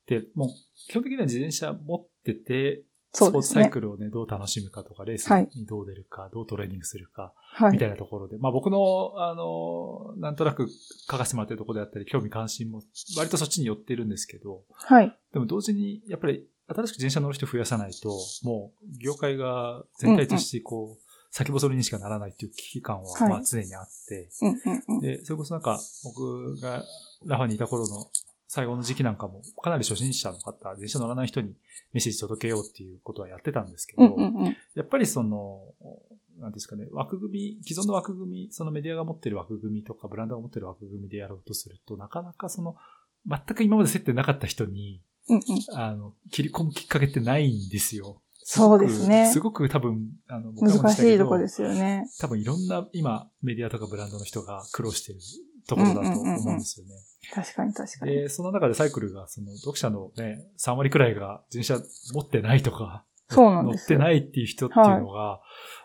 [0.06, 0.48] で、もう
[0.88, 2.82] 基本的には自転車持ってて、
[3.14, 3.70] スポーツサイ。
[3.70, 7.86] クルをね、どう楽しむかとか、レースはいにどう出るか、どうトレーニングするか、はいみた。
[7.86, 10.68] いなところで、まあ僕の、あの、なんとなく
[11.10, 12.82] 書かせてもらってるところであったり、興味関心も
[13.18, 15.14] 割とそっちに寄ってるんですけど、はい。
[15.32, 24.28] でも同時に、やっぱり新しく自転車乗る人増やさないと、もう業界が全体としてこう、先細りにしかならないっていう危機感は、はいまあ常にあって。
[25.00, 26.84] で、それこそなんか僕が
[27.24, 28.06] ラファにいた頃の
[28.48, 31.54] 最後の時期なんかも、かなり初心者の方、自転車乗らない人に
[31.94, 34.14] メッセージ届けようっていうことはやってたんですけど。
[34.74, 35.72] やっぱりその、
[36.38, 42.76] なんですかね、枠組み、既存の枠組み、そのメディアが持ってる枠組みとか、ブランドが持ってる枠組みでやろうとすると、なかなかその、
[43.26, 45.00] 全く今まで接点なかった人に。
[45.74, 48.21] あの、切り込むきっかけってないんですよ。
[48.54, 52.04] そうですねすごく多分、あの、難しいとこですよね。
[52.20, 55.20] 多分いろんな今、メディアとかブランドの人が苦労してる
[55.66, 56.92] ところだと思うんですよね。
[57.32, 58.12] 確かに確かに。
[58.12, 63.96] で、その中でサイクルが、その、読者のね、3割くらいが自転車持ってないとか、そうなん乗っですよ。
[63.98, 65.40] てないっていう人っていうのが、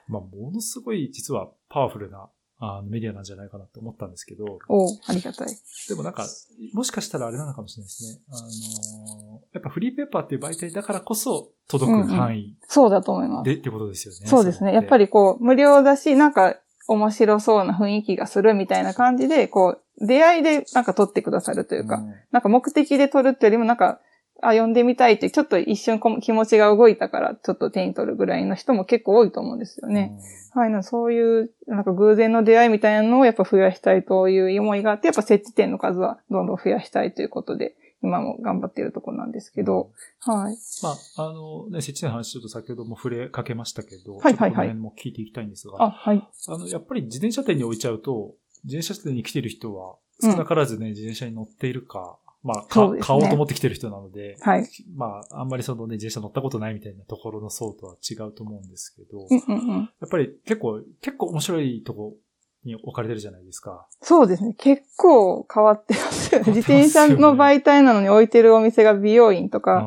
[0.10, 5.48] まあ、ものすごい実はパワフルなあのメディアなんじゃないかなと思ったんですけど、おうありがたい。
[5.88, 6.26] でもなんか、
[6.74, 8.22] もしかしたらあれなのかもしれないですね。
[8.30, 13.46] あのやっぱフリーペーパーっていう媒体だからこそ届く範囲そうだと思います。
[13.46, 14.28] で、ってことですよね。
[14.28, 14.74] そうですね。
[14.74, 14.98] やっぱり。
[14.98, 24.00] りこう、無料だし、なんか面白そうな雰囲気がするみたいな感じで、こう、出会いでなんか撮ってくださるというか、んなんか目的で撮るってよりもなんか、
[24.42, 30.20] あ、読んでみたいって、ちょっと一瞬こ気持ちが動いたから、ちょっと手に取るぐらいの人も結構多いと思うんですよね。
[30.54, 40.58] はい、そういう、なんか偶然の出会いみたいなのをやっぱ増やしたいという思いがあって、やっぱ設置点の数はどんどん増やしたいということで、今も頑張っているところなんですけど、はい。
[40.84, 46.28] まあ、あのね、設置の話ちょっと先ほども触れかけましたけど、はいはいはいこの辺も聞いていきたいんですが、あ、はい。
[46.48, 52.18] あの、やっぱり自転車店に置いちゃうと、自転車店に来てる人は少なからずね、自転車に乗っているか、
[52.48, 54.66] まあ、買おうと思って来てる人なので、はい。
[54.96, 59.80] まあ、あんまりそのね、自転車乗ったことないみたいなところの層とは違うと思うんですけど、うんうんうん。
[59.82, 62.16] やっぱり結構、結構面白いとこ
[62.64, 63.86] に置かれてるじゃないですか。
[64.02, 64.54] そうですね。
[64.58, 66.46] 結構変わってますよね。
[66.48, 69.86] 自転車の媒体なのに置いてるお店が美容院とあか、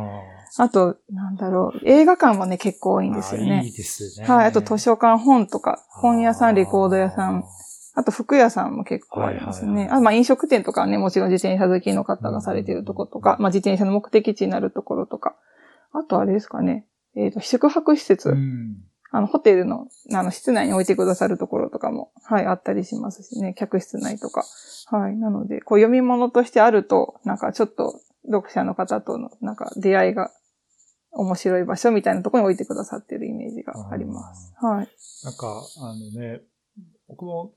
[0.58, 3.72] あと、なんだろう、映画館もね、結構多いんですよあいいね。
[3.74, 4.26] ですね。
[4.28, 4.46] はい。
[4.46, 7.44] あと図書館、本とか、本屋さん、レコード屋さん、
[8.00, 9.68] あと服屋さんも結構ありますね。
[9.68, 15.36] はいはいはいあまあ飲食店とかはね、もちろん自転車好きの方がされてるとことか、まあ自転車の目的地になるところとか、
[15.92, 18.76] あとあれですかね、えっ、と、宿泊施設、うん。
[19.12, 24.44] あの、ホテルの、あの、室内に置いてくださるところとかも、はい、あったりしますしね、客室内とか。
[24.86, 25.16] はい。
[25.16, 30.30] なので、こう、読み物としてあると、なんかちょっと、読者の方との、なんか、出会いが、
[31.12, 34.54] 面白い場所みたいなところに置いてくださってるイメージがあります。
[34.60, 34.88] はい。
[35.24, 36.42] なんか、あのね、
[37.08, 37.52] 僕も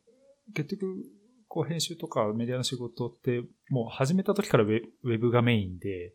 [0.54, 1.04] 結局、
[1.48, 6.14] こう編集とかメディアの仕事って、もう始めた時からウェウェブがメインで、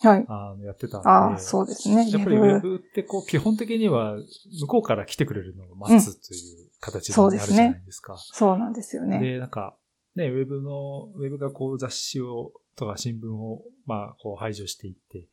[0.00, 0.24] はい。
[0.28, 1.08] あの、やってたんで。
[1.08, 2.10] ああ、そうですね。
[2.10, 4.16] やっぱりウェブってこう、基本的には、
[4.60, 8.16] 向こうから来てくれるのを待つという形になるじゃないですか。
[8.18, 9.20] そうなんですよね。
[9.20, 9.76] で、なんか、
[10.16, 15.28] ね、ウェブの、ウェブがこう雑誌を、とか新聞を、まあ、こう排除していって、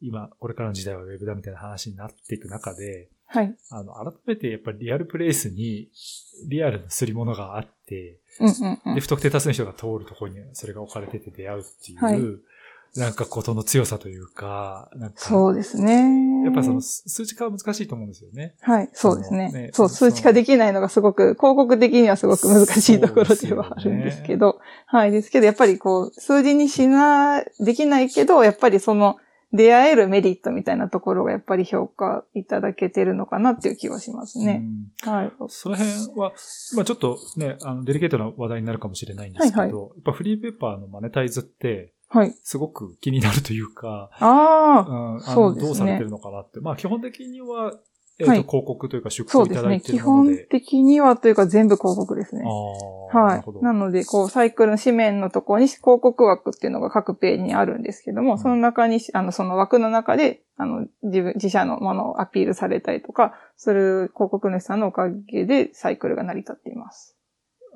[0.00, 3.56] 今、これからの時代はウェブだみたいな話になっていく中で、はい。
[3.70, 5.90] あの、改めてやっぱりリアルプレイスに、
[6.48, 9.00] リアルな擦り物があって、うんうんうんで、。
[9.00, 12.18] 不特定多数の人が通るところにそれが置かれてて出会うっていう、はい
[12.96, 16.44] なんかことの強さというか、なんか、そうですね。
[16.44, 18.54] やっぱその数数値化は難しいと思うんですよね。
[18.60, 19.52] はい、そうですね。
[19.52, 29.18] ねそう、数値化できないのがすごく、広告的にはすごく難しいところではあるんですけど、はい、ですけど、やっぱりこう、数字にしな、できないけど、やっぱりその、
[29.56, 34.62] 出会えるメリットみたいなところがやっぱり評価いただけてるのかなっていう気はしますね。
[35.04, 35.32] うんはい。
[35.48, 36.32] その辺は、
[36.74, 42.34] まあちょっとね、あの、デリケートな話題になるかもしれないんですけど、はいやっぱフリーペーパーのマネタイズって、はい。
[42.42, 46.60] すごく気になるというか、ああ、うん、あのそうですねどうされてるのかなって。
[46.60, 47.72] まあ基本的には、
[48.18, 49.62] えっ、と、はい広告というか出稿いそうですね。
[49.62, 50.36] ただいて基るもので。
[50.36, 52.44] 本的にはというか全部広告ですね。
[52.44, 53.44] は。
[53.46, 53.64] い。
[53.64, 67.16] なので、こう、サイクルの紙面のところに広告枠っていうのが各ページにあるんですけども、んその中に、あの、その枠の中で、あの、自分、自社のものをアピールされたりとか、する広告主さんのおかげでサイクルが成り立っています。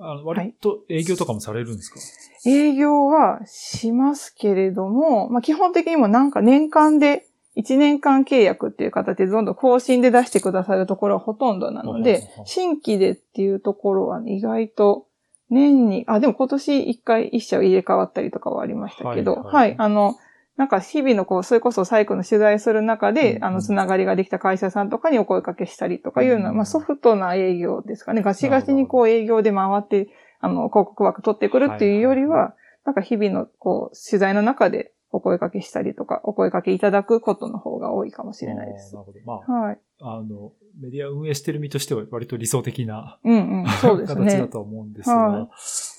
[0.03, 2.01] あの割と営業とかもされるんですか、
[2.49, 15.07] 営業はしますけれども、まあ、基本的にもなんか年間で、1年間契約っていう形でどんどん更新で出してくださるところはほとんどなので新規でっていうところはね意外と
[15.51, 19.55] 年に、あ、でも今年1回1社入れ替わったりとかはありましたけど、はいはい。
[19.55, 20.15] はい、あの、
[20.57, 26.57] なんか日々のこう、それこそサイクルの取材する中で、うんあの、つながりができた会社さんとかにお声かけしたりとかいうような、うん。
[26.57, 28.23] まあソフトな営業ですかね。
[28.23, 30.09] ガチガチにこう営業で回って、
[30.41, 32.55] あの、広告枠取ってくるっていうよりは、はい。
[32.87, 38.95] なんか日々のこう、取材の中でお声かけしたりとか、お声かけいただくことの方が多いかもしれないです。
[38.95, 39.19] なるほど。
[39.25, 39.79] まはい。
[40.01, 43.69] あ、あの、メディア運営してる身としては割と理想的なうんうん。
[43.69, 44.49] そうです 形だね。
[44.49, 45.49] と思うんですが、はい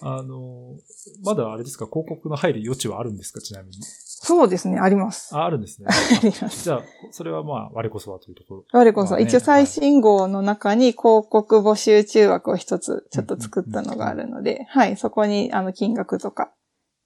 [0.03, 0.75] あの、
[1.23, 3.73] まだあれですか、広告の入る余地はあるんですか、ちなみに？
[4.23, 4.79] そうですね。
[4.79, 5.35] あります。
[5.35, 5.87] あ、あるんですね。
[5.89, 6.63] あります。
[6.63, 8.65] じゃあ、それはまあ、我こそはというところ。
[8.71, 16.51] 我こそ、まあね一応最新号の中に広告募集中枠を一つちょっと作ったのがあるので、はい、そこにあの金額とか、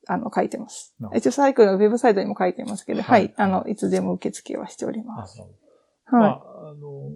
[0.07, 5.39] あの書いてます一応サイクルのウェブサイトにも書いてますけど、ははいい、あの、いつでも受付はしておりあます。
[5.39, 5.65] なるほど
[6.11, 7.11] まはあ、あの、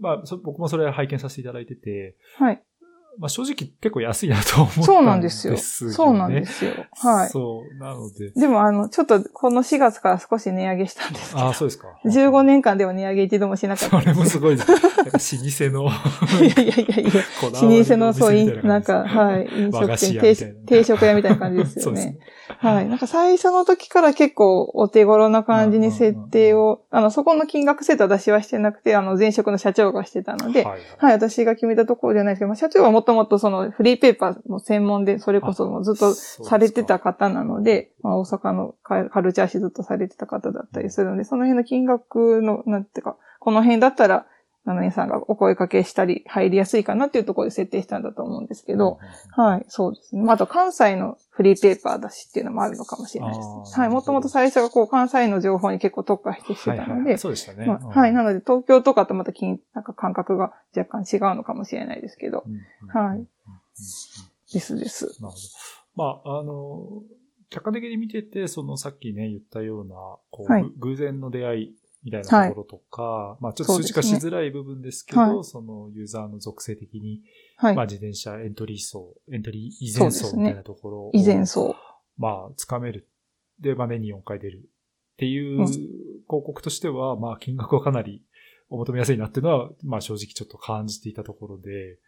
[0.00, 2.44] まあ、そ僕もそれ拝見させていただいてて、い。
[2.44, 2.62] はい。
[3.18, 5.92] まあ正直結構安いなと思ったんですそうよ、なんですよ。
[5.92, 6.72] そうなんですよ。
[6.92, 7.28] はい。
[7.28, 8.30] そう、なので。
[8.30, 11.88] でもあの、ちょっとこの4月から少し値上げしたんですけどああ、そうですか。
[12.04, 14.06] 15年間でも値上げ一度もしなかったそ。
[14.06, 14.70] れもすごいです。
[14.70, 15.90] 老舗の、
[16.44, 17.12] いやいやいやいや。
[17.42, 19.86] 老舗のそう、なんか、感はい、飲食
[20.20, 22.18] 店、定食屋みたいな感じですよ ね。
[22.58, 22.88] はい。
[22.88, 44.26] なんか最初の時から結構お手頃な感じに設定を、あの、そこの金額設定は私はしてなくて、あの、前職の社長がしてたので、はいはい、私が決めたところじゃないですけど、まあ、社長はもともとそのフリーペーパーの専門で、それこそもうずっとされてた方なので、まあ、大阪のカカルチャー誌ずっとされてた方だったりするので、その辺の金額の、なんていうか、この辺だったら、
[44.70, 48.98] あの、皆さんがお声かけしたり入りやすいかなっていうところで設定したんだと思うんですけど、、
[49.30, 50.22] はい、そうですね。
[50.22, 53.82] まあ、あと関西のフリーペーパーだしっていうのもあるのかもしれないですね。
[53.82, 57.66] はい、もともと最初がこう関西の情報に結構特化してしてたので、そうでしたね。
[57.66, 58.12] まあはい。
[58.12, 62.44] なので、東京とかとまた金、なんか感覚が若干違うのかもしれないですけど、
[62.88, 63.26] はい
[64.52, 65.06] ですです。
[65.22, 65.38] なるほど。
[65.94, 67.02] まあ、あの、
[67.50, 69.94] 客観的に見てて、そのさっきね、言ったような、
[70.30, 77.22] こう、はいぐ偶然の出会いみたいなところとか、まあちょっと数字化しづらい部分ですけど、はいそのユーザーの属性的に、
[77.56, 77.76] はい。
[77.76, 81.74] まあ自転車エントリー層、エントリー依然層みたいなところを、以前そう。
[82.16, 83.08] まあ、つかめる。
[83.60, 84.58] で、まあ年に4回出る。
[84.58, 88.22] っていううん広告としては、まあ金額はかなり
[88.70, 91.98] お求めやすいなっていうのは、まあ正直ちょっと感じていたところで、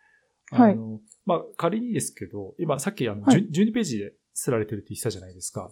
[0.51, 5.71] はいあの、まあ仮にですけど、今さっきあの、はい10 12ページで刷られてるって言ってたじゃないですか。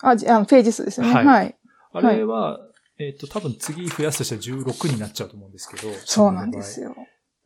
[0.00, 1.14] あ、じあの、ページ数ですよね。
[1.14, 1.54] ははいい。
[1.92, 2.60] あれは、
[3.06, 5.92] えっ、と、多分次増やすとしたら16になっちゃうと思うんですけど。
[6.04, 6.94] そうなんですよ。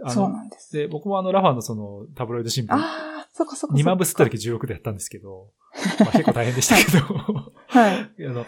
[0.08, 0.72] そうなんです。
[0.76, 3.74] で、僕もあの、ラファのその、タブロイド新聞、ああ、そこそこそこ。
[3.74, 5.52] 2万部吸った時16でやったんですけど、
[6.00, 7.98] まあ結構大変でしたけど、はい。
[8.26, 8.44] あの、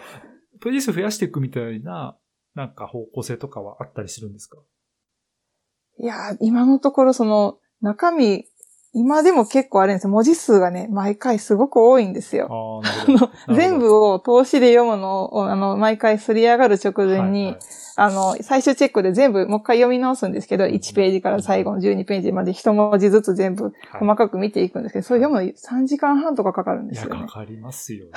[0.61, 2.17] ページ数増やしていくみたいな、
[2.55, 4.57] なんか方向性とかはあったりするんですか？
[5.97, 8.45] いやー、今のところその、中身、
[8.93, 10.09] 今でも結構あれですよ。
[10.09, 12.81] 文字数がね、毎回すごく多いんですよ。
[12.83, 13.11] あ。
[13.11, 17.59] の、全部を通しで読むのを、あの、毎回すり上がる直前に、はいはい
[18.01, 27.27] あの、最終チェックで全部もう一回読み直すんですけど、1ページから最後の12ページまで一文字ずつ全部はい細かく見ていくんですけど、それ読むの3時間半とかかかるんでいや、すよねか。
[27.27, 28.11] かりますよね。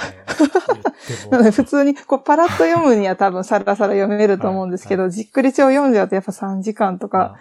[1.32, 7.34] なので普通にこうパラッと読むには多分サラサラ読めると思うんですけど、じっくり帳読んじゃうとやっぱ3時間とか、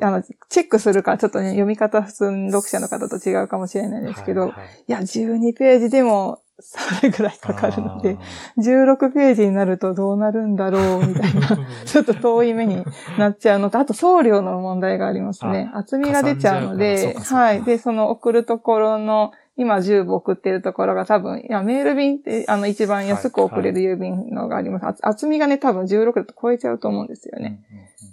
[0.00, 8.16] あの、チェックするからちょっとね、読み方普通の読者の方と違うかもしれないですけど、いはいはいや、12ページでもそれぐらいかかるので、
[8.58, 11.58] 16ページになるとどうなるんだろう、みたいな。
[11.84, 12.82] ちょっと遠い目に
[13.18, 15.70] なっちゃうのと、あと送料の問題がありますね。
[15.74, 17.62] 厚みが出ちゃうので、はい。
[17.62, 24.86] で、その送るところの、今10部送ってるところが多分、いや、メール便って、あの、一番安く送れる郵便のがあります。
[24.86, 27.62] 厚厚みがね、多分16だと超えちゃうと思うんですよね。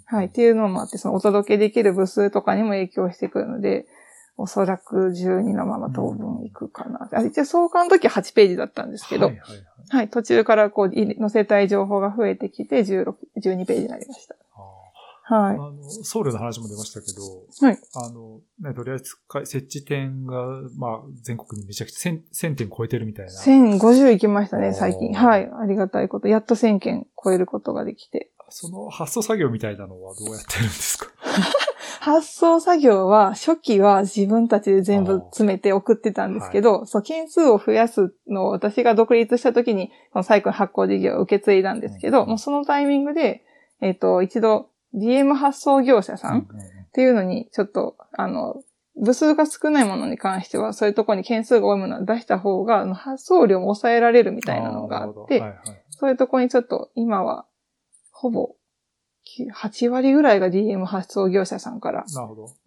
[0.06, 0.26] はい。
[0.26, 3.86] っていうのもあって、そのお届けできる部数とかにも影響してくるので、
[4.36, 7.08] おそらく12のまま当分いくかな。
[7.12, 14.34] あ一応、創刊の時は8ページだったんですけど、はいはいはいはい、途中からこう、い載せたい情報が増えてきて、16、12ページになりました。
[15.26, 15.54] はい。
[15.54, 17.22] あの、送料の話も出ましたけど、
[17.66, 17.78] はい。
[17.94, 22.20] あの、ね、取り扱い、設置点が、まあ、全国にめちゃくちゃ1000
[22.52, 23.32] 1000点超えてるみたいな。
[23.32, 25.14] 1050行きましたね、最近。
[25.14, 25.50] はい。
[25.50, 26.28] ありがたいこと。
[26.28, 28.30] やっと1000件超えることができて。
[28.50, 31.06] その発送作業みたいなのはどうやってるんですか？
[32.00, 43.42] 発送作業は、初期は自分たちで全部詰めて送ってたんですけど、そう、件数を増やすのを私が独立した時に、このサイクル発行事業を受け継いだんですけど、うんもうそのタイミングで、
[43.80, 48.62] えっ、と、一度、DM 発送業者さんっていうのに、ちょっと、あの、
[48.96, 55.58] 部数が少ないものに関しては、そういうところに件数が多いものを出した方が、発送量も抑えられるみたいなのがあって、はいはい
[55.96, 57.46] そういうところにちょっと今は、
[58.10, 58.56] ほぼ
[59.54, 62.04] 8割ぐらいが DM 発送業者さんから。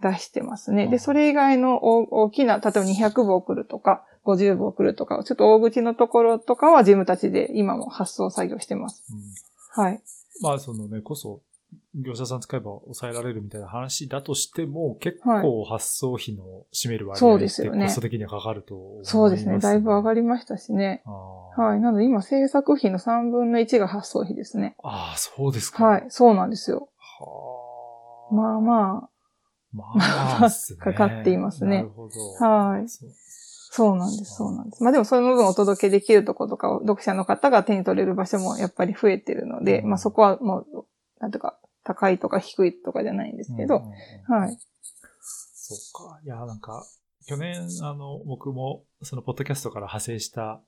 [0.01, 0.85] 出してますね。
[0.85, 9.03] うんで、それ以外の大大きな、例えば200部送るとか、50部送るとか、ちょっと大口のところとかは自分たちで今も発送作業してます。
[9.11, 10.01] うんはい。
[10.41, 11.41] まあ、そのね、こそ、
[11.97, 16.43] 業者さん使えば抑えられるみたいな話だとしても、結構発送費の
[16.73, 19.59] 占める割合そうってですよねコスト的にはかかると思います、そうですね。
[19.59, 21.01] だいぶ上がりりましたしね。
[21.05, 21.79] ははい。
[21.79, 24.75] なので今制作費の3分の1が発送費ですね。
[24.83, 25.85] ああ、そうですか。
[25.85, 26.05] はい。
[26.09, 26.89] そうなんですよ。
[26.97, 28.35] はあ。
[28.35, 29.09] まあま
[29.73, 32.45] まあまあっすね、かかっていますねなるほど。
[32.45, 32.89] あ、はい。
[32.89, 33.09] そう
[33.69, 34.83] そうなんです、そうなんです。
[34.83, 40.85] まあでもその分お届けできるとことかを読者の方が手に取れる場所もやっぱり増えてるので、うんまあそこはもう、
[41.19, 41.57] なんとか
[41.87, 43.75] 高いとか低いとかじゃないんですけど、
[44.27, 44.57] はい。
[45.21, 46.19] そうか。
[46.21, 46.85] いや、なんか、
[47.27, 50.61] 去年、あの、僕も、その、ポッドキャストから派生した、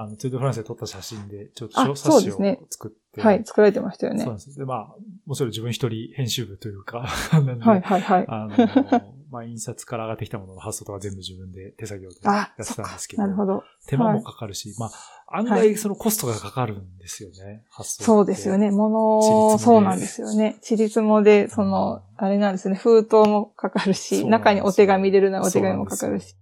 [0.00, 4.36] あの、ツールドフランスで撮った写真で、ちょっとあ小冊子をそうですね作って、はい、作られてましたよねそうなん。
[4.36, 4.58] です。
[4.58, 4.96] で、まあ、
[5.26, 8.24] もちろん自分一人編集部というか、 はい、はい、はい。
[8.28, 8.54] あの、
[9.30, 13.16] まあ、印刷から上がってきたものの発送とか全部自分で手作業でやあ、ってたんですけ。
[13.16, 13.62] ど、なるほど。
[13.86, 18.04] 手間もかかるし、まあ、案外そのコストがかかるんですよね、発送って。
[18.04, 18.70] そうですよね。
[18.70, 20.56] もでそうなんですよね。
[20.62, 22.76] ちりつもで、そうんの、あれなんですね。
[22.76, 26.34] 封筒もかかるし、中にお手紙入れるならお手紙もかかるし、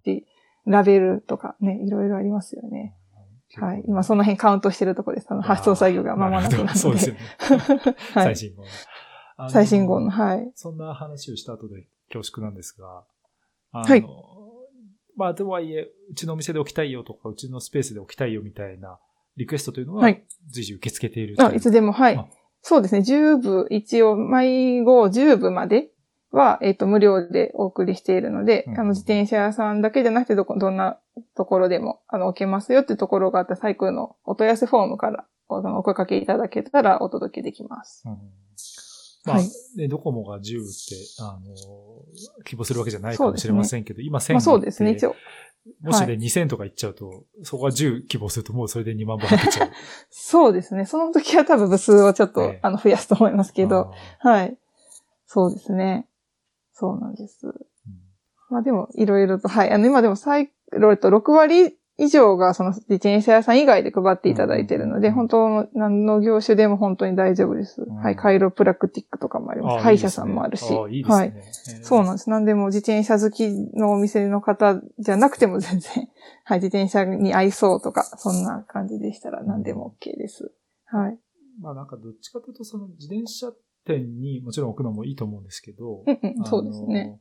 [0.66, 2.94] ラベルとかね、いろいろありますよね。
[3.60, 3.84] はい。
[3.86, 5.26] 今その辺カウントしてるところです。
[5.30, 6.74] あの、発送作業が間もなくなので。
[6.74, 7.20] そうですよね。
[8.14, 8.34] はい。
[8.34, 9.50] 最新号の。
[9.50, 10.52] 最新号の、はい。
[10.54, 13.04] そんな話をした後で恐縮なんですが、
[13.72, 14.06] あの、はい
[15.16, 18.98] まあ、とはいえ、うちのお店で置きたいよとか、うちのスペースで置きたいよみたいな
[19.36, 22.30] リクエストというのは、はい随時受け付けているあ、いつでも、はあい。
[22.60, 23.00] そうですね。
[23.00, 25.88] 10部、一応、毎号10部まで
[26.36, 30.98] は、えっ、と、無料でお送りしているので、うんあの、自転車屋さんだけじゃなくて、どこ、どんな
[31.34, 38.02] ところでも、あの、置けますよっていうところがあったサイクルのお問い合わせフォームから、おお声かけいただけたらお届けできます。
[38.06, 38.18] うん
[39.26, 40.52] まあ、はいね、ドコモが10って、
[41.20, 45.10] あの、希望するわけじゃないかもしれませんけど、今1000まあそうですね、一応。
[45.10, 45.16] 応。
[45.82, 49.70] もしね、はい2000とかいっちゃうと、そこが10希望するともうそれで2万本入ってちゃう。
[50.10, 50.86] そうですね。
[50.86, 54.56] その時は多分部数をちょっと、ええあの、増やすと思いますけど、はい。
[55.26, 56.06] そうですね。
[56.78, 57.46] そうなんです。
[57.46, 57.52] うん
[58.48, 59.70] まあでも、いろいろと、はい。
[59.72, 67.82] あの、今でもサイクルと6割以上がその自転車屋さん以外で配っていただいているので、うん本当、何の業種でも本当に大丈夫です。
[67.82, 68.14] んはい。
[68.14, 69.82] カイロプラクティックとかもあります。
[69.82, 70.62] 歯医者さんもあるし。
[70.62, 71.30] いいねあーいいですはい。
[71.30, 71.34] ね。
[71.36, 72.30] えーそうなんです。
[72.30, 76.08] 何でも自転車好きのお店の方じゃなくても全然、
[76.44, 76.58] はい。
[76.58, 80.52] 自転車に合いそうとか、そんな感じでしたら何でも OK です。
[80.84, 81.18] はい。
[81.60, 83.50] まあなんかどっちかというと、その自転車
[83.86, 86.04] 店にもちろん置くのもいいと思うんですけど、
[86.44, 87.20] そうですね。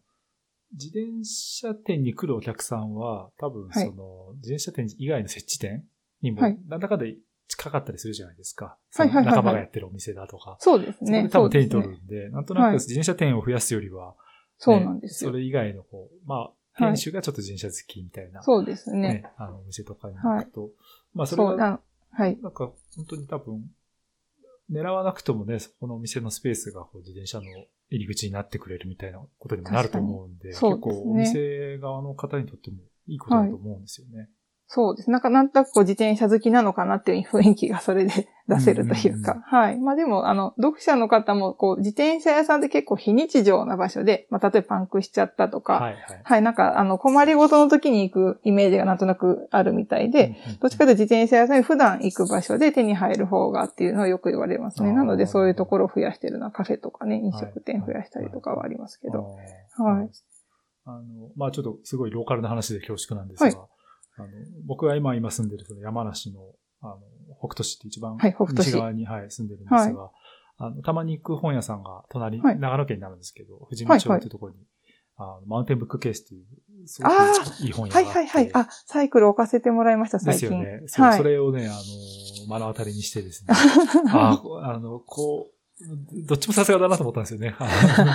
[0.73, 5.85] 自転車店に来るお客さんは、多分はいその、自転車店以外の設置店
[6.21, 7.15] にもはい、なんだかで
[7.47, 8.77] 近かったりするじゃないですか。
[8.95, 10.57] はいはい仲間がやってるお店だとか。
[10.59, 11.23] そうですね。
[11.23, 14.15] で多分手に取るんで、なんとなくはい自転車店を増やすよりは、
[14.57, 15.31] そうねなんですよ。
[15.31, 18.99] それ以外のこう、まあ、はい店主がちょっと自転車好きみたいな、そうですね。
[18.99, 20.69] ね、あの、お店とかに行くと、
[21.13, 21.79] まあそれそう、があの
[22.11, 22.37] はい。
[22.41, 23.69] なんか、本当に多分、
[24.71, 27.45] 狙わなくともね、そこのお店のスペースがこう自転車の
[27.89, 34.29] 入り口になってくれるみたいなことにもなると思うんで、確かに結構お店側の方にとってもいいことだと思うんですよね。
[34.67, 35.11] そうです。
[35.11, 39.43] なんか、なんとなくこう自転車好きなのかなっていう雰囲気がそれで 出せるというか。
[39.45, 39.77] はい。
[39.79, 46.41] まあでも、あの、読者の方も、こう、自転車屋さんって結構非日常な場所で、まあ例えばパンクしちゃったとか、はい、はいはい。
[46.41, 54.93] なんか、あの、困りごとの時に行くイメージがなんとなくあるみたいで、うんうんどっちかというと自転車屋さんに普段行く場所で手に入る方がっていうのはよく言われますね。
[54.93, 59.37] なのでそういうところを増やしてるのはカフェとかね、飲食店増やしたりとかはありますけど。
[59.77, 60.09] あーはい。
[60.85, 61.01] あの、
[61.35, 63.74] まあちょっとすごいローカルな話で恐縮なんですが、はい
[64.17, 64.27] あの
[64.65, 66.41] 僕が今今住んでるその山梨の、
[66.81, 66.99] あの、
[67.39, 68.17] 北斗市って一番
[68.53, 70.11] 西側に、はい、住んでるんですが、
[70.57, 74.59] あの、たまに行く本屋さんが隣、はい長野県になるんですけど、富士見町っていうところに、
[75.17, 78.09] あのマウンテンブックケースっていう、すごくあいい本屋があって。
[78.09, 78.53] はいはいはい。
[78.53, 80.49] あ、サイクル置かせてもらいました、で最近。
[80.49, 80.83] すよね。
[80.87, 83.53] そう、はいそれをね、あの、目の当たりにしてですね。
[84.11, 85.54] ああの、こう、
[86.25, 87.53] どっちもさすがだなと思ったんですよね。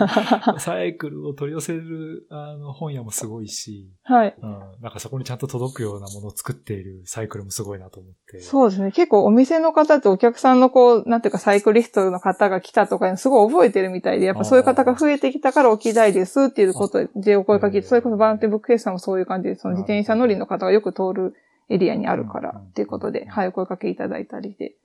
[0.59, 4.35] サイクルを取り寄せるあの本屋もすごいし、はい。
[4.41, 4.51] うん、
[4.81, 8.41] なんかそこにちゃんと届くようなものを作っているサイクルもすごいなと思って。
[8.41, 8.93] そうですね。
[8.93, 21.35] 結構お店の方ってお客さんのこう、なんていうかサイクリストの方が来たとかすごい覚えてるみたいで、やっぱそういう方が増えてきたから置きたいですっていうことでお声かけて、それこそバーンテブックケースさんもそういう感じで、その自転車乗りの方がよく通る
[21.69, 24.77] エリアにあるからっていうことで、はい、お声かけいただいたりで。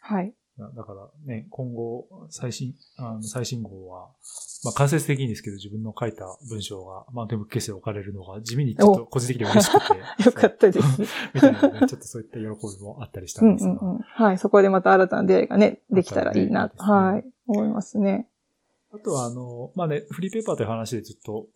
[0.00, 0.32] はい。
[0.58, 4.10] だだからね、今後、最新、あの最新号は、
[4.64, 9.98] まあ間接的にですけど自分の書いた文章がマウンテンブックケースで置かれるのが地味にちょっと個人的に嬉しくて。
[10.24, 11.02] よかったです。
[11.34, 13.72] みたいなね、ちょっとそういった喜びもあったりしたうんんですが。
[13.72, 13.98] うんうん。
[14.00, 14.38] はい。
[14.38, 16.66] そこでまた新たな出会いがね、できたらいいな。
[16.66, 17.24] ねはい。
[17.46, 18.28] 思いますね。
[18.92, 21.46] あとは、あの、まあね、フリーペーパーという話でずっと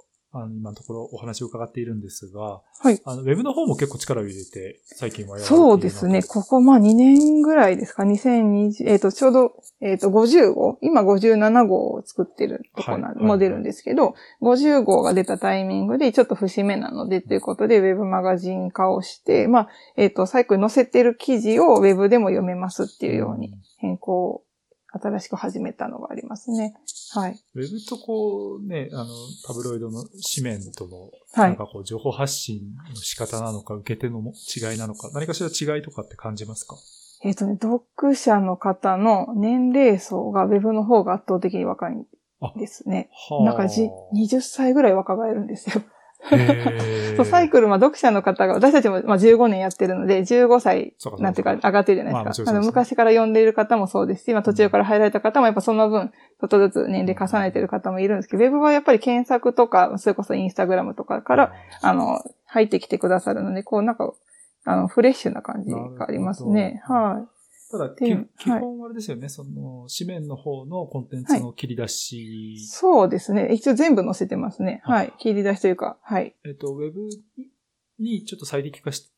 [0.43, 3.01] あの、今のところお話を伺っているんですが、はい。
[3.05, 6.22] あの、ウェブの方も結構力を入れて、最近はやられているそうですね。
[6.22, 24.43] ここ、まあ2年ぐらいですか？2020、えっ、ー、と、ちょうど、えっ、ー、と、50号、今57号を作ってるとこな、はい、モデルんですけど、50号が出たタイミングで、ちょっと節目なので、ということで、ウェブマガジン化をして、まあ、えっ、ー、と、サイクル載せてる記事をウェブでも読めますっていうように変更
[24.99, 26.75] 新しく始めたのがありますね。
[27.13, 27.41] はい。
[27.55, 29.07] ウェブとこうね、あの、
[29.47, 36.77] タブロイドの紙面との、なんかこう、情報発信の仕方なのか、受け手の違いなのか、何かしら違いとかって感じますか？
[37.23, 42.05] えっ、ー、とね、読者の方の年齢層がウェブの方が圧倒的に若いん
[42.59, 43.11] ですね。
[43.45, 45.83] なんかじ20歳ぐらい若返るんですよ。
[47.17, 52.53] そう、サイクル、まあ、読者の方が、私たちも、まあ、15年やってるので、15歳、なんていうか、上がってるじゃないですか。
[52.53, 54.25] まあ、昔から読んでいる方もそうです。
[54.25, 64.12] し、まあ、途中から入られた方も、やっぱその分、ちょっとずつ年齢重ねてる方もいるんですけど、ウェブはやっぱり検索とか、それこそインスタグラムとかから、あの、入ってきてくださるので、こう、なんか、
[64.64, 66.83] あの、フレッシュな感じがありますね。
[66.87, 67.36] はい。
[67.71, 73.49] ただ、基本あれですよね、はい、その、紙面の方のコンテンツの切り出し、はい、そうですね。
[73.53, 74.83] 一応全部載せてますね。
[74.85, 75.12] はい。
[75.19, 76.37] 切り出しというか、はい。
[76.45, 77.09] えっ、と、ウェブ
[77.99, 79.11] にちょっと最適化し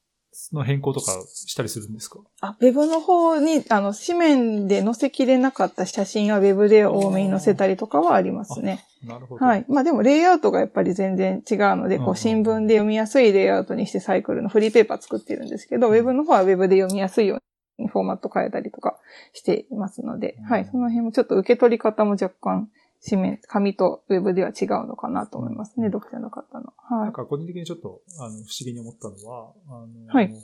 [0.53, 2.20] の変更とかしたりするんですか？
[2.40, 8.84] あ、ウェブの方に、あの、紙面で載せきれなかった写真はウェブで多めに載せたりとかはありますね。
[9.05, 9.44] なるほど。
[9.44, 9.64] はい。
[9.68, 17.42] まあでもレイアウトがやっぱり全然違うので、こう新聞で読みやすいレイアウトにしてサイクルのフリーペーパー作ってるんですけど、ウェブの方はウェブで読みやすいように
[17.87, 18.99] フォーマット変えたりとか
[19.33, 22.68] していますので、うん、はい、その辺もちょっと受け取り方も若干、
[23.09, 26.72] 紙面、紙とウェブでは違うのかなと思いますね、うん、読者の方の。
[26.76, 27.05] はい。
[27.05, 30.33] なんか個人的にちょっと、あの、不思議に思ったのは、あの、はい。
[30.33, 30.39] や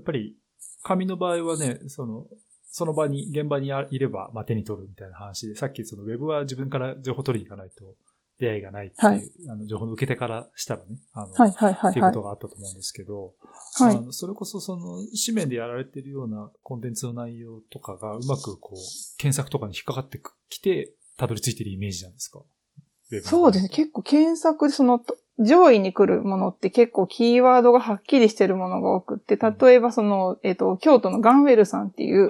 [0.00, 0.36] っぱり、
[0.82, 2.26] 紙の場合はね、その、
[2.72, 7.94] その場に、現場にいれば、まあ、手に取るみたいな話で、さっきそのウェブは自分から情報取りに行かないと
[8.40, 13.34] 出会いがないっていう、はい、あの情報の受け手からしたらね、あの、はいはいはい、はい、っていうことがあったと思うんですけど、
[13.78, 18.78] はい、あのそれこそその紙面でやられてるようなコンテンツの内容とかがうまくこう、
[19.18, 22.40] 検索とかに引っかかってきて、たどり着いてるイメージなんですか？
[23.24, 23.68] そうですね。
[23.68, 25.00] 結構検索でその、
[25.40, 32.26] 上位に来るものって結構キーワードがはっきりしてるものが多くって、例えばその、えっ、ー、と、京都のガンウェルさんっていう、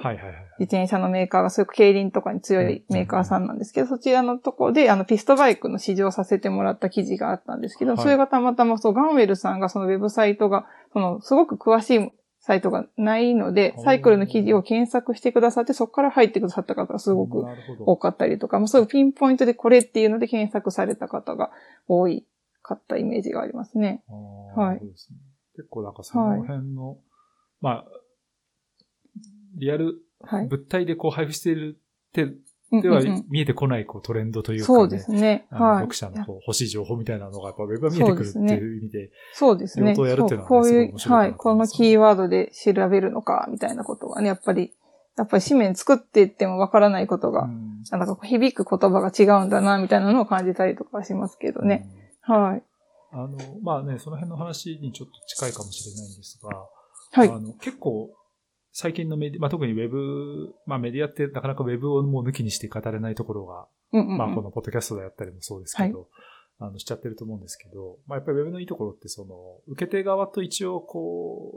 [0.59, 17.45] 自転車のメーカーが、そういう競輪とかに強いメーカーさんなんですけど、そちらのとこで、あの、ピストバイクの試乗させてもらった記事があったんですけど、それがたまたまそう、ガンウェルさんがそのウェブサイトが、その、すごく詳しいサイトがないので、サイクルの記事を検索してくださって、そこから入ってくださった方がすごく
[17.85, 21.51] 多かったりとか、まあ、そういうピンポイントでこれっていうので検索された方が
[21.87, 22.25] 多い
[22.61, 24.03] かったイメージがありますね。
[24.55, 24.81] はい。
[25.55, 26.97] 結構なんかその辺の、はい、
[27.61, 27.85] まあ、
[29.55, 29.95] リアル、
[30.49, 32.33] 物体でこう配布しているって
[32.79, 35.45] では見えてこないこうトレンドというか、ね、そうですね。
[35.51, 35.75] はい。
[35.79, 39.93] 読者のこう欲しい情報みたいなのがやっぱウェブが見えてくるっていう意味で、そうですね。
[39.97, 41.33] やるっていうのは、ね、こういう、はい。
[41.33, 44.71] このキーワードで調べるのか、みたいなことがね、やっぱり、
[45.17, 51.89] やっぱり紙面作っていってもわからないことが、うん、なんか響く言葉が違うんだな、みたいなのを感じたりとかしますけどね。
[51.93, 52.63] うん、はい。
[53.11, 56.49] あの、まあね、その辺の話にちょっと近いかもしれないんですが、
[57.11, 57.29] はい。
[57.29, 58.09] あの結構、
[58.73, 66.07] 最近のメディまあ、特にウェブ、まあメディアってなかなかウェブをもう抜きにして語れないところが、うんうんうん、まあこのポッドキャストであったりもそうですけど、はい、
[66.59, 69.35] あの、しちゃってると思うんですけど、まあやっぱりウェブのいいところってその、
[69.67, 71.51] 受け手側と一応こ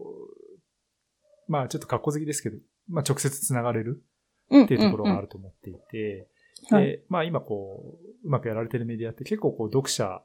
[1.49, 2.57] う、まあちょっと格好好きですけど、
[2.89, 4.03] まあ直接つながれる
[4.47, 6.29] っていうところがあると思っていて、
[6.71, 10.21] うんうんうん、で、まあ今こう、うまくやられてるメディアって結構こう読者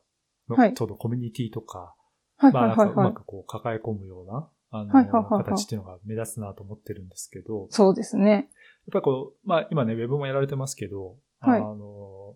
[0.49, 1.95] の、とのコミュニティとか、
[2.37, 7.67] はい、まあなんかうまくこう抱え込むような、あの、形っていうのが目立つなと思ってるんですけど。
[7.69, 8.31] そうですね。
[8.31, 8.45] やっ
[8.93, 12.35] ぱりこう、まあ今ね、ウェブもやられてますけど、はい、あの、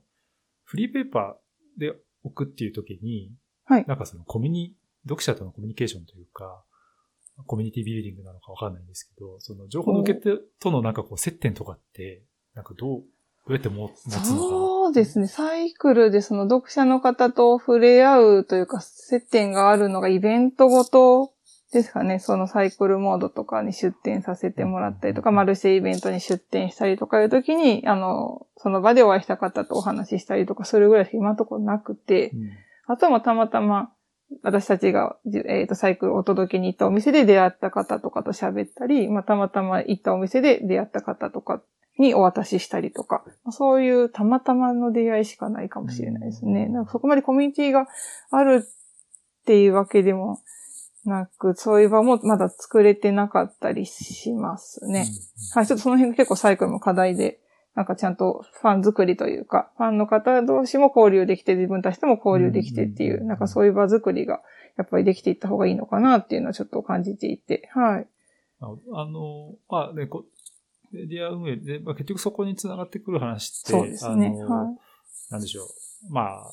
[0.63, 1.93] フリーペーパーで
[2.23, 3.31] 置くっていう時に、
[3.65, 3.85] はい。
[3.87, 6.63] なんかそのコミュニ、読者とのコミュニケーションというか、
[7.45, 13.03] コミュニティビルディングなのかわかんないんですけど、その情報の受け手とのなんかこう接点とかって、なんかどう、
[13.47, 14.25] どうやって持つのかな？
[14.25, 15.27] そうですね。
[15.27, 21.33] サイクルでその読者の方と触れ合うというか、接点があるのがイベントごと
[21.73, 32.49] ですかね、そのサイクルモードとかに出展させてもらったりとか、マルシェイベントに出展したりとかいう時に、あの、その場でお会いした方とお話ししたりとかするぐらいしか今のところなくて、うん、
[32.85, 33.91] あとはたまたま、
[34.41, 41.61] 私たちが、えっ、ー、と、サイクルをお届けに行ったお店で出会った方とかと喋ったり、まあ、たまたま行ったお店で出会った方とか
[41.99, 46.67] にお渡ししたりとか、そういうたまたまの出会いしかないかもしれないですね。
[46.67, 47.87] なんかそこまでコミュニティが
[48.31, 50.39] あるっていうわけでも
[51.05, 55.05] なく、そういう場もまだ作れてなかったりしますね。
[55.55, 57.39] うん、はい、ちょっとその辺結構サイクルも課題で、
[57.75, 64.41] なんかちゃんとファン作りというか、ファンの方同士も交流できて、自分たちとも交流できてっていう、うんなんかそういう場作りが、
[64.77, 68.07] やっぱりできていった方がいいのかなっていうのはちょっと感じていて、はい。
[68.59, 70.25] ああの、まあね、こ
[70.93, 74.27] メディア運営で、まあ、結局そこにつながってくる話って、そうですね。
[74.27, 74.77] あの
[75.31, 75.67] なんでしょう。
[76.09, 76.43] まあ、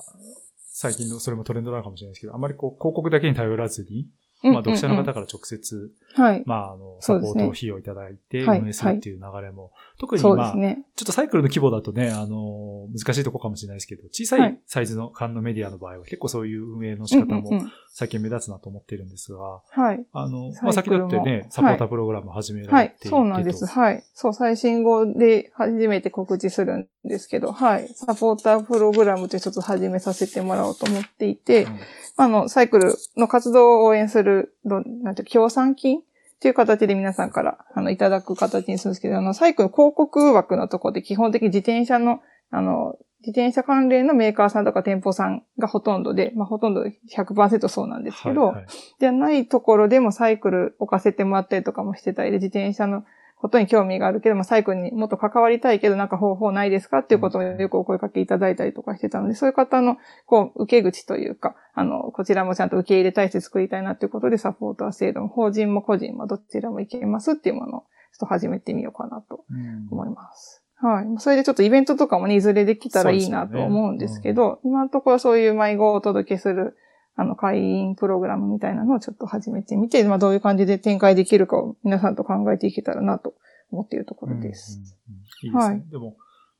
[0.72, 4.07] 最近のそれもトレンドなのかもしれないですけど、あまりこう広告だけに頼らずに、
[4.43, 6.43] まあ読者の方から直接、うんはい。
[6.45, 10.53] まああの、サポート費用いただいてはい運営するっていう流れも、特にまあ。
[10.53, 17.51] ちょっとサイクルの規模だとね、あの、難しいとこかもしれないですけど、小さはいいサイズの缶のメディアの場合は結構そういう運営の仕方も
[17.93, 20.05] 最近目立つなと思ってるんですが、はい。
[20.12, 23.09] あの、サまあ先だってね、サポータープログラム始めらはいれていて、。
[23.09, 23.66] そうなんです。
[23.66, 24.05] はい。
[24.14, 27.88] そう、最新号で初めて告知するんですけど、はい。
[27.95, 31.78] サポータープログラムと一つ始めさせてもらおうと思っていて、うん
[32.20, 34.30] あの、サイクルの活動を応援する、
[34.64, 36.03] どなんていうか協賛金っ
[36.41, 42.20] ていう形で皆さんから、あの、いただく形にするんですけど、あの、サイクル広告枠のところで基本的に自転車の、
[42.51, 46.83] あの、自転車関連のメーカーさんとか店舗さんがほとんどで、まあ、ほとんど
[47.14, 48.66] 100%そうなんですけど、はいはい。
[48.99, 53.05] じゃないところでもサイクル置かせてもらったりとかもしてたりで、自転車の
[53.41, 67.32] ことに興味があるけど、まあ、サイクルにもっと関わりたいけど、なんか方法ないですかっていうことをよくお声かけいただいたりとかしてたので、そういう方の、こう、受け口というか、あの、こちらもちゃんと受け入れ体制作りたいなっていうことで、サポーター制度も、法人も個人もどちらもいけます。
[67.32, 70.62] っていうものを、ちょっと始めてみようかなとうん思います。
[70.76, 71.07] はい。
[71.18, 74.20] それでちょっとイベントとかもね、いずれできたらいいなと思うんです。
[74.20, 76.53] けど、今のところそういう迷子をお届けす。
[76.53, 76.76] る、
[77.21, 83.35] あの、会員プログラムみたいなのをちょっと始めてみて、まあどういう感じで展開できるかを皆さんと考えていけたらなと
[83.71, 84.79] 思っているところです。
[84.79, 85.75] うんうんうんいいですね。
[85.75, 86.16] はいでも、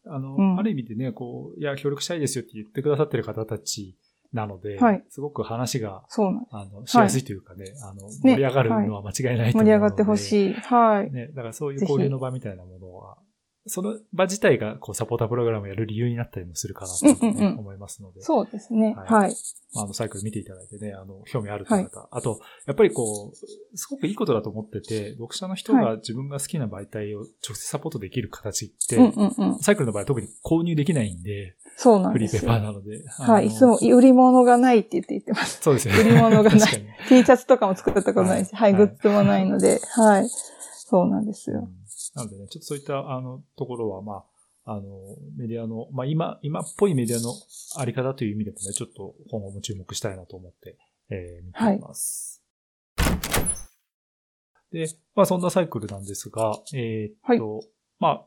[0.07, 3.97] あの、うんある意味でね、こう、いや、協力したいですよって言ってくださってる方たち
[4.35, 9.53] なので、はいすごく話が、そうなんであの、しやすいというかね、あの、盛り上がるのは間違いないす。
[9.53, 10.53] と思うので、盛り上がってほしい。
[10.53, 11.11] はい。
[11.11, 13.17] ね、だからそういう交流の場みたいなものは、
[13.67, 18.95] その場自体がこうサポータープログラムをやる理由になったりもするかなと、ねうんうんうん思いますので、そうですね。
[18.97, 19.35] はいはい。
[19.75, 29.59] まああのサイクル見ていただいてね、あの、興味あるという方、あと、やっぱりこう、すごくいいことだと思ってて、読者の人が自分が好きな媒体を直接サポートできる形って、うんうんうん。
[29.61, 32.63] サイクルの場合は特に購入できないんで、そうなんフリーペーパー。
[32.63, 33.05] なので。
[33.09, 33.47] はい。
[33.47, 35.61] いつも売り物がないって言って言ってます。
[35.63, 36.01] そうですよね。
[36.01, 40.29] 売り物がない T シャツとかも作ったことないし、はい、はいグッズもないので、はい。
[40.29, 41.69] そうなんですよ。
[42.15, 44.25] なのでね、ちょっとそういった、あの、ところは、ま
[44.65, 44.83] あ、あの、
[45.37, 47.33] メディアの、まあ、今、今っぽいメディアの
[47.77, 50.77] あり方という意味でもね、ちょっと今後も注目したいなと思って、
[51.11, 52.43] えー、見ています。
[54.73, 57.61] で、まあ、そんなサイクルなんですが、えーっと、
[57.99, 58.27] まあ、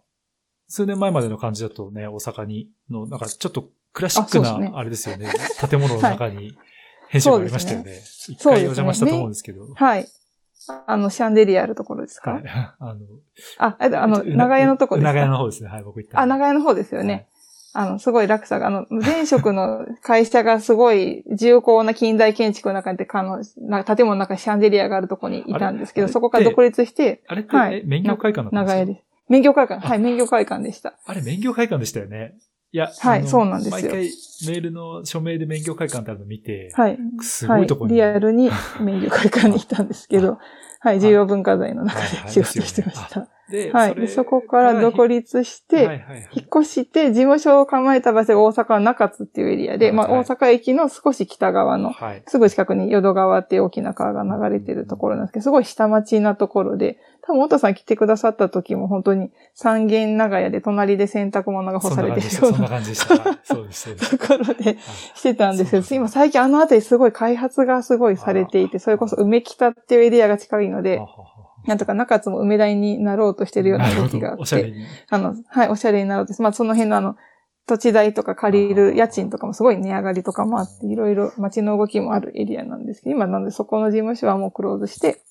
[0.68, 5.32] 数年前までの感じだとね、大阪にの、なんかちょっとクラシックな、あれですよね、
[5.70, 6.58] 建物の中に
[7.10, 8.02] 編集がありましたよね。
[8.28, 9.74] 一、回お邪魔したと思うんですけど。
[9.76, 10.08] はい。
[10.88, 12.44] あの、シャンデリアあるところですか、はい。
[12.80, 13.00] あの、
[13.58, 15.14] あ、ああの、長屋のとこですか？
[15.14, 15.70] 長屋の方ですね。
[15.70, 17.28] はい、僕行ったあ、長屋の方ですよね。
[17.76, 28.76] あの、すごい落差が、あの、前職の会社がすごい重厚な近代建築の中にて、あの、な建物の中にシャンデリアがあるところにいたんですけど、そこから独立して、あれって、はいえ免許会館だったんですか？
[28.76, 29.02] 長屋です。
[29.28, 30.94] 免許会館、はい、免許会館でした。
[31.06, 32.36] あれ免許会館でしたよね。
[32.74, 36.98] いや、はいそうなんですよ毎回メールの署名で免許会館ってあるの見て、はい。
[37.22, 38.02] すごいとこに。
[38.02, 38.50] はい、リアルに
[38.82, 40.40] 免許会館にいたんですけど、
[40.82, 43.28] はい、重要文化財の中で仕事してました。
[43.54, 43.96] ではい。
[43.96, 52.24] でそこから独立して、はいはいはい引っ越して、事務所を構えた場所が大阪の中津っていうエリアで、まあはい大阪駅の少し北側の、はい。
[52.28, 62.58] すぐ近くに淀川っていう大きな川が流れてるところなんですけど、すごい下町なところで、多分、太田さん来てくださった時も本当に三軒長屋で隣で洗濯物が干されてるよそうんな。
[62.58, 63.16] そんな感じでした。
[63.16, 64.18] はいそうです。
[64.18, 64.78] ところで
[65.16, 71.33] してたんですけど、今最近あの辺りすごい開発がすごいされていて、それこそ梅北っていうエリアが近いのでは、はは
[71.66, 74.36] なんとか中津も梅台になろうとしてるような動きがあど。
[74.36, 74.86] って、おしゃれに。
[75.10, 77.16] あの、はい、おしゃれになろうとまあその辺のあの、
[77.66, 85.24] 土地代とか借りる家賃とかもすごい値上がりとかもあって、いろいろ街の動きもあるエリアなんですけど、今なんでそこの事務所はもうクローズして、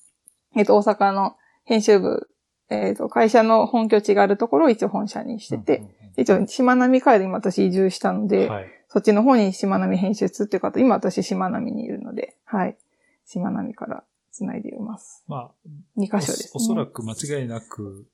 [0.57, 2.29] えっ、と、大阪の編集部、
[2.71, 8.67] えっ、と、会社の本拠地があるところを一応本社にしてて、うんうん一応、しまなみから今私移住したのうで、んはい。
[8.89, 12.77] そっちの方にしまなみ編集室っていう方、今私しまなみにいるので、はい。
[13.25, 15.25] しまなみから繋いでいます。
[15.29, 15.51] まあ、
[15.97, 16.51] 2箇所です、ね。
[16.55, 18.07] おおそらく間違いなく、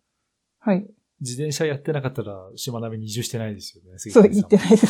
[0.58, 0.86] はい。
[1.20, 3.98] 自転車やってなかったら、しまなみに移住してないですよね。
[3.98, 4.86] そう、杉言って谷ないです。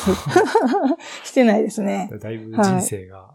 [1.24, 3.30] してないですねだいぶ人生が。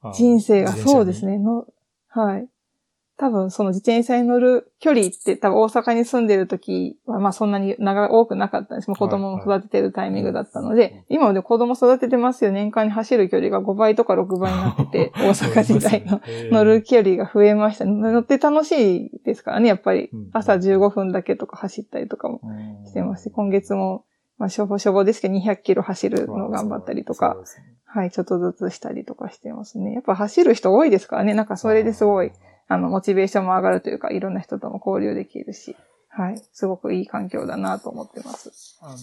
[0.00, 1.24] あ人生が、そうです。
[1.26, 1.38] ね。
[1.38, 1.66] の、
[2.08, 2.48] はい。
[3.22, 8.88] 多分その自転車に乗る距離って多分大阪に住んでる時はまあそんなに長多くなかったんです。
[8.88, 12.50] もう子供を育ててるタイミングだったので、今まで子供育ててますよ。
[12.50, 16.20] 年間に走る距離が5倍とか6倍になってて、大阪時代の
[16.50, 17.84] 乗る距離が増えました。
[17.84, 22.40] 乗って楽しいですからね、やっぱり朝15分だけとか走ったりとかも
[22.86, 24.04] してますし、今月も
[24.42, 27.40] まあ、しょぼしょぼですけど、200キロ走るのを頑張ったりとか、ね、
[27.84, 29.92] はい、ちょっとずつしたりとかしてますね。
[29.92, 32.32] やっぱ走る人多いですからね、なんかそれですごい、
[32.72, 35.76] あの、モチベーションも上がるというか、いろんな人とも交流できるし、
[36.08, 38.78] はい、すごくいい環境だなと思ってます。
[38.82, 38.96] あの、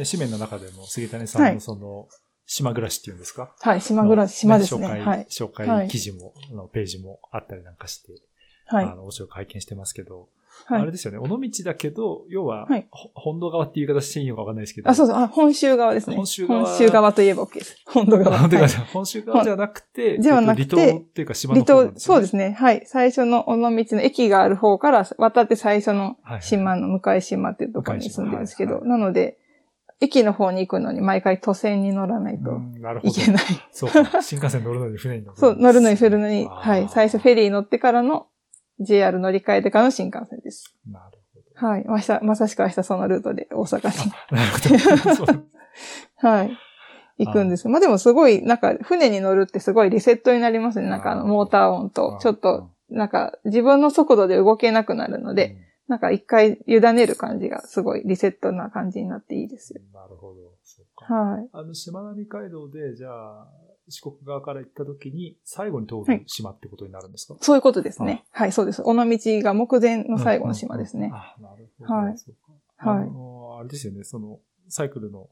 [0.00, 2.08] ね、紙面の中でも、杉谷さんのその、はい
[2.50, 3.54] 島暮らしっていうんですか？
[3.60, 4.86] はい、島暮らし、島ですね。
[4.86, 8.22] 紹介、はい、紹介記事も、のページもあったりなんかして、
[8.68, 8.84] はい。
[8.86, 10.30] あの、面白く拝見してますけど、
[10.66, 14.90] はい、あれですよね、尾道だけど、要は、はい、本土側っていう言い方していいのかわかんないですけど。
[14.90, 16.16] あ、そうそう、あ本州側ですね。
[16.16, 16.64] 本州側。
[16.64, 17.76] 本州側といえば OK です。
[17.86, 18.38] 本土側。
[18.38, 22.00] 本土側、本州側じゃなくて、 じゃなくて、離島っていうか島の方なんですね。
[22.00, 22.56] そうですね。
[22.58, 22.82] はい。
[22.86, 29.38] 最初の尾道の駅がある方から渡って最初の島の向島っていうところに住んでるんですけど、なので、
[30.00, 32.60] 駅の方に行くのに毎回都線に乗らないと
[33.02, 33.42] いけない。
[33.72, 34.22] そうか。
[34.22, 35.38] 新幹線乗るのに船に乗る。
[35.38, 36.88] そう、乗るのに船のに、はい。
[36.88, 38.26] 最初フェリー乗ってからの
[38.80, 40.74] JR 乗り換えてからの新幹線です。
[40.90, 41.18] なる
[41.54, 41.84] はい。
[41.88, 44.12] 明日、まさしく明日そのルートで大阪に。
[44.30, 44.44] な
[45.10, 45.32] るほど。
[46.28, 46.58] はい。
[47.18, 47.68] 行くんです。
[47.68, 50.88] まあでもすごい、なんか船に乗るってすごいリセットになりますね。
[50.88, 55.56] なんかあのモーター音と、ちょっと、なんか自分の速度で動けなくなるので、
[55.88, 59.80] なんか一回委ねる感じがすごいリセットな感じになっていいですよ。
[59.92, 60.52] なるほど。
[60.62, 61.12] そか。
[61.12, 61.48] はい。
[61.52, 63.48] あの、しまなみ海道で、じゃあ、
[63.88, 68.24] 四国側から行った時に、最後に通る島ってことになるんですか、はい、そういうことですね。
[68.30, 68.82] はい、そうです。
[68.82, 71.10] 尾道が目前の最後の島ですね。
[71.12, 71.92] あ、なるほど。
[71.94, 72.04] はい。
[72.04, 72.16] はい。
[72.76, 75.28] あの、あれですよね、その、サイクルの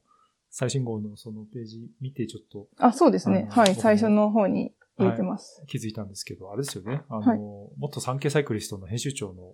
[0.49, 2.67] 最新号のそのページ見てちょっと。
[2.77, 3.47] あ、そうですね。
[3.51, 7.03] はい、最初の方に入れてます、はい、気づいたんですけど、あれですよね。
[7.09, 7.39] あの、はい、
[7.77, 9.53] 元産経サイクリストの編集長の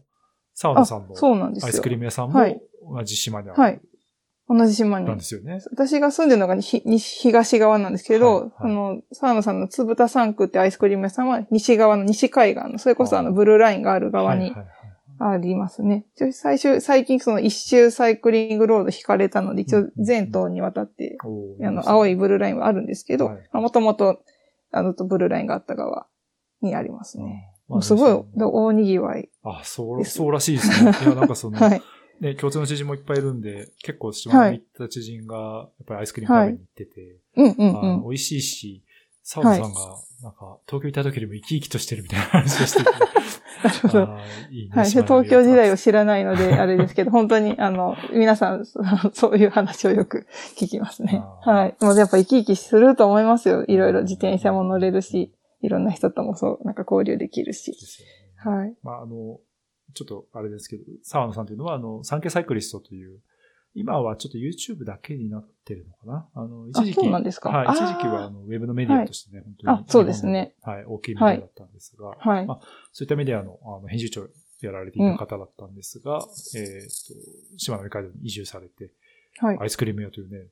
[0.54, 2.40] 沢野さんのアイスクリーム屋さんも
[2.96, 3.60] 同じ島にある。
[3.60, 3.82] はい。
[4.50, 5.06] 同じ島に。
[5.06, 5.60] なんですよね。
[5.72, 14.54] 私が住んでるのが東側なんですけど、はいはい、あの、沢野さんのつぶたサンクってアイスクリーム屋さんは西側の西海岸の、それこそあのブルーラインがある側に
[15.20, 16.06] ありますね。
[16.32, 24.20] 最初、最近その一周サイクリングロード引かれたので、一応全島にわたって、あの、青いブルーラインはあるんですけど、もともと、
[24.72, 26.08] あの、ブルーラインがあった側
[26.62, 27.50] にありますね。
[27.82, 29.30] すごい、大賑わい。
[29.44, 30.92] あ、そう、そうらしいですね。
[30.92, 31.82] いや、なんかその、 はい、
[32.20, 37.02] ね、共通の知人もいっぱいいるんで、結構島に行った知人が、やっぱりアイスクリーム食べに行ってて、
[37.36, 38.84] はい、うんうんうん、美味しいし、
[39.24, 39.68] サウさんが、
[40.22, 42.92] なんか、東京行った時よりも生き生きとしてるみたいな話をしてて。
[43.64, 44.18] なるほど。
[44.52, 44.90] いいね、はい。
[44.90, 51.24] 東京時代を知らないので、あれですけど、本当に、あの、 皆さん、そういう話をよく聞きますね。
[51.42, 51.76] はい。
[51.84, 53.64] もうやっぱ生き生きすると思いますよ。
[53.68, 57.72] いろいろ自転車も乗れるし、いろんな人ともそう、なんか交流できるし。
[57.72, 58.76] ね、はい。
[58.84, 59.40] まあ、あの、
[59.94, 63.20] ちょっとあれですけど、沢野さんというのは、あの、産経サイクリストという、
[63.76, 66.30] 今はちょっと YouTube だけになってるのかな？
[66.36, 66.94] あの、一時期。
[66.94, 67.50] そうなんですか？
[67.50, 67.76] はい。
[67.76, 69.78] 一時期は、あの、ウェブのメディアとしてね、本当に。
[69.80, 70.54] あ、そうですね。
[70.62, 70.86] はい。
[70.86, 72.46] 大きいメディアだったんですが、はい。
[72.46, 72.60] まあ、
[72.92, 74.28] そういったメディアの、あの、編集長
[74.62, 76.88] やられていた方だったんですが、うん、えっ、と、
[77.58, 78.92] 島根海道に移住されて、
[79.40, 79.58] はい。
[79.60, 80.46] アイスクリーム屋というね、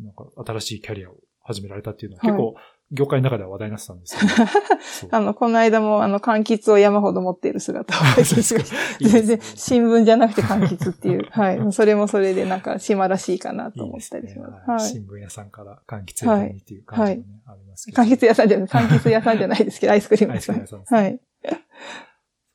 [0.00, 2.54] なんか新しいキャリアを始められたっていうのは、結構、
[2.90, 5.12] 業界の中では話題になってたんですけど。
[5.16, 9.08] あの、この間も、あの、柑橘を山ほど持っている姿を拝見しました。
[9.08, 11.26] 全然、新聞じゃなくて柑橘っていう。
[11.30, 11.60] はい。
[11.72, 14.80] それもそれで、なんか、島らしいかなと思ったりします。
[14.80, 15.06] いいすね、はい。
[15.06, 18.02] 新聞屋さんから柑橘屋さんにっていう感じもね、はい、ありますけど。
[18.02, 20.56] 柑橘屋さんじゃない、柑橘屋さんじゃないですけど、アイスクリーム屋さん。
[20.60, 21.08] アイスクリーム屋さん、ね。
[21.08, 21.20] はい。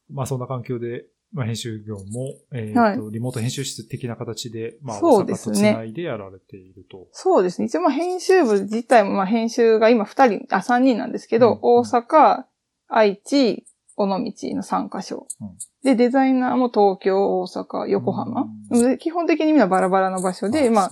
[0.10, 5.58] まあ、そんな環境で、まあ、編集業も、えっ、ー、と、はい、リモート編集室的な形で、まあ、そうですね。
[5.58, 7.08] つないでやられていると。
[7.12, 7.66] そうですね。
[7.68, 12.44] 一応、まあ、編集部自体も、まあ、編集が今二人、あ、三人なんですけど、うん、大阪、
[12.88, 13.66] 愛知、
[13.96, 14.24] 尾道の
[14.64, 15.58] 3カ所、うん。
[15.84, 18.46] で、デザイナーも東京、大阪、横浜。
[18.72, 20.92] うん、基本的にみんなバラバラの場所で、まあ、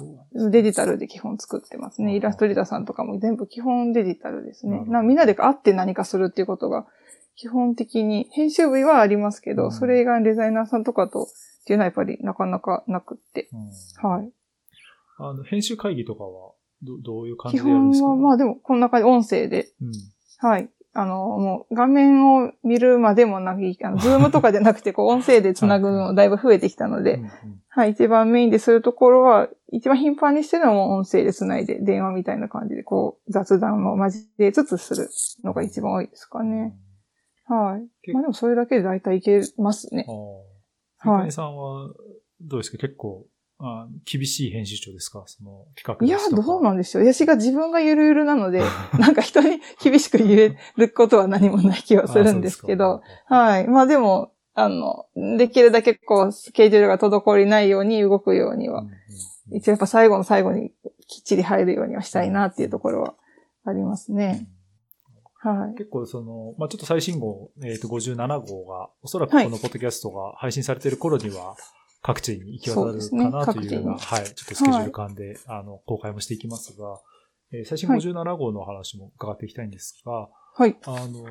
[0.50, 2.16] デジタルで基本作ってますね。
[2.16, 4.84] イラストリーターさんとかも全部基本デジタルですね。
[4.88, 6.86] なみんなで会って何かするっていうことが
[7.42, 11.26] 基本的に、編集部はありますけど、うん、それ以外のデザイナーさんとかと、っ
[11.66, 13.50] ていうのはやっぱりなかなかなくって。
[13.52, 14.32] うん、はい。
[15.18, 16.52] あの、編集会議とかは、
[16.84, 18.06] ど、どういう感じでやるんですか？
[18.06, 19.70] 基本は、まあでも、こんな感じ、音声で。
[19.82, 19.92] うん、
[20.38, 20.70] はい。
[20.94, 27.22] あの、もう、画面を見るまでもなく、あの、ズームとかでなくて、こう、音声で繋ぐのだいぶ増えてきたので、
[27.70, 35.10] はい、一番メインでするところは、一番頻繁にしてるのも音声で繋いで、電話みたいな感じで、こう、雑談を交えつつする
[35.44, 36.76] のが一番多いですかね。
[37.54, 38.12] はい。
[38.14, 40.06] まあでもそれだけで大体いけますね。
[40.98, 41.32] はい。
[41.32, 41.90] さんは、
[42.42, 42.78] どうですか？
[42.78, 43.26] 結構、
[43.60, 45.24] あ厳しい編集長ですか？
[45.28, 47.06] その企画いや、どうなんでしょう。
[47.14, 48.62] 私が自分がゆるゆるなので、
[49.00, 53.68] なんか人に 厳しく言えることは何もない気はするんですけど、はい。
[53.68, 55.06] まあでも、あの、
[55.38, 58.94] できるだけこう、スケジュールが滞りないように動くようにはうん、うん
[59.54, 60.72] 一応やっぱ最後の最後に
[61.08, 63.16] きっちり入るようにはしたいなっていうところは
[63.66, 64.48] ありますね。
[65.44, 65.78] はい。
[65.78, 71.56] 結構その、まあちょっと最新号、えっ、と、57号が、おそらくこのポッドキャストが配信されている頃には、
[72.04, 77.00] 各地に行き渡るかなというような、はい、ちょっとスケジュール感で、あの、公開もしていきますが、
[77.54, 80.78] えー最新57号の話も伺っていきたいんですが、はい。
[80.86, 81.24] あの、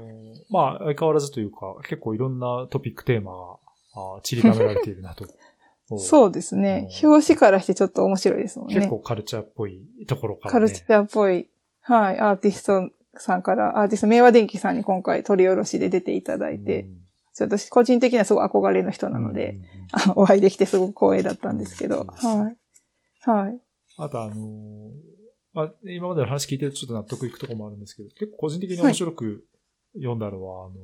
[0.51, 3.59] まあ相変わらずというか、結構いろんなトピックテーマが、
[3.95, 5.27] あー散りばめられているなと。
[5.99, 6.89] そうですね。
[7.03, 8.75] うん表紙からしてちょっと面白いですもんね。
[8.75, 10.53] 結構カルチャーっぽいところから、ね。
[10.53, 11.49] カルチャーっぽい、
[11.81, 16.87] はい、アーティストさんから、アーティスト、明和電機さんに今回取り下ろしで出ていただいて、
[17.35, 19.71] ちょっと私個人的にはすごい憧れの人うん、なので、うん
[20.15, 22.07] お会いできてすごく光栄だったんですけど、うん。
[22.07, 22.57] はい。
[23.23, 23.61] はい。
[23.99, 24.91] あとあのー
[25.53, 29.45] まあ、今までの話聞いてるとちょっと納得いくところもあるんですけど、結構個人的に面白く
[29.95, 30.75] 読んだのは、あの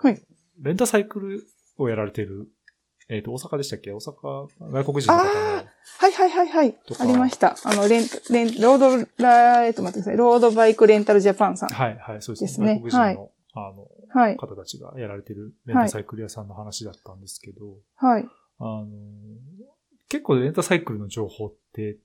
[0.00, 0.22] ーはい。
[0.60, 1.44] レンタサイクル
[1.76, 2.48] をやられてる、
[3.08, 3.92] えっ、と、大阪でしたっけ？
[3.92, 5.30] 大阪、外国人の方の。
[5.30, 5.62] は
[6.08, 7.56] いはいはいはいありました。
[7.64, 10.16] あの、レン、レン、ロードラ、えっと待ってください。
[10.16, 11.68] ロードバイクレンタルジャパンさん。
[11.70, 12.74] はい、はい、そうですね。
[12.74, 13.88] 外国人の、はいあの、
[14.20, 14.36] はい。
[14.36, 18.24] 方たちがやられてるレンタサイクル屋さんの話だったんですけど、はい。
[18.58, 18.88] あのー
[20.08, 21.96] 結構レンタサイクルの情報って、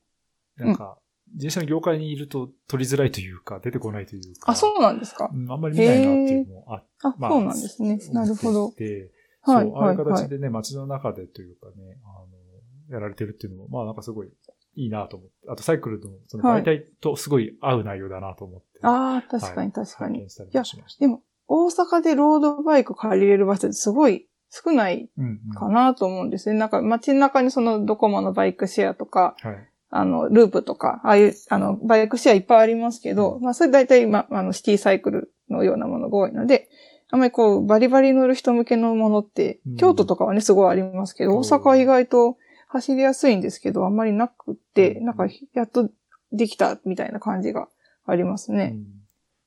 [0.56, 0.98] なんか、
[1.34, 4.50] 自転車の業界にいると取りづらいというか、出てこないというか。
[4.52, 5.30] あ、そうなんですか？
[5.34, 8.00] うんあんまり見ないなっていうのもああ、まあそうなんですね。
[8.14, 8.74] なるほど。
[8.78, 9.10] で、
[9.52, 9.66] はい。
[9.66, 9.98] そう、ああはいい。
[9.98, 10.08] はい。
[10.08, 11.74] う形でね、街の中でというかね、
[12.04, 14.30] あの、やられてるっていうのも、まあなんかすごい
[14.76, 15.36] いいなと思って。
[15.50, 18.80] あとサイクルの、そのはい媒体とすごい合う内容だなと思って。
[18.84, 20.20] ああ、確かはいに確かに。
[20.20, 20.24] 拝
[20.54, 21.02] 見ししました。
[21.02, 26.58] でも、大阪でロードバイク借りれる場所ってすごい少ないうんうん、かなと思うんですね。
[26.60, 29.70] なんか街の中にそのドコモのバイクシェアとか、はい。
[29.90, 36.68] あの、ループとか、ああいう、あの、バイクシェアいっぱいありますけど、まあ、それ大体、ま、あの、シティサイクルのようなものが多いので、
[37.10, 42.38] あんまりこう、バリバリ乗る人向けのものってうん、京都とかはね、すごいありますけど、うん大阪は意外と
[42.68, 45.90] 走りやすいんですけど、あんまりなくって、うんなんか、やっと
[46.32, 47.70] できたみたいな感じが
[48.06, 48.74] ありますね。
[48.76, 48.98] うん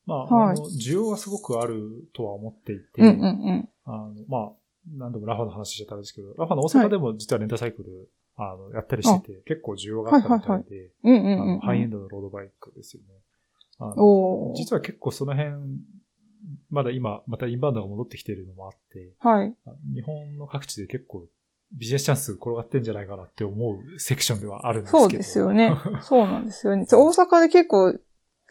[0.06, 3.68] まあ、はいあの、需要はすごくあるとは思っていて、うんうんうん。
[3.84, 4.52] あの、まあ、
[4.96, 10.90] 何度もラファの話しちゃったんですけど、ラファの大阪でも実はレンタサイクル、あの、やったりしてて、結構需要があったみたいで。
[11.62, 13.08] ハイエンドのロードバイクですよね。
[13.82, 15.52] あの実は結構その辺、
[16.70, 19.54] まだ今、またインバウンドが戻ってきているのもあって、はい。
[19.66, 21.26] あ日本の各地で結構
[21.72, 25.00] ビジネスチャンス転がってんじゃないかなって思うセクションではあるんですけど。
[25.02, 25.72] そうですよね。
[26.02, 26.86] そうなんですよね。
[26.90, 27.94] 大阪で結構、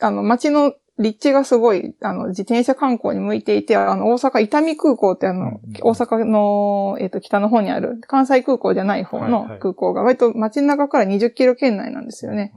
[0.01, 12.53] あの、街の立地がすごい、あの、自転車観光に向いていて、あの、大阪伊丹空港ってあの、うんうん大阪の、えっ、と、北の方にある、関西空港じゃない方の空港が、割と街の中から20キロ圏内なんですよね。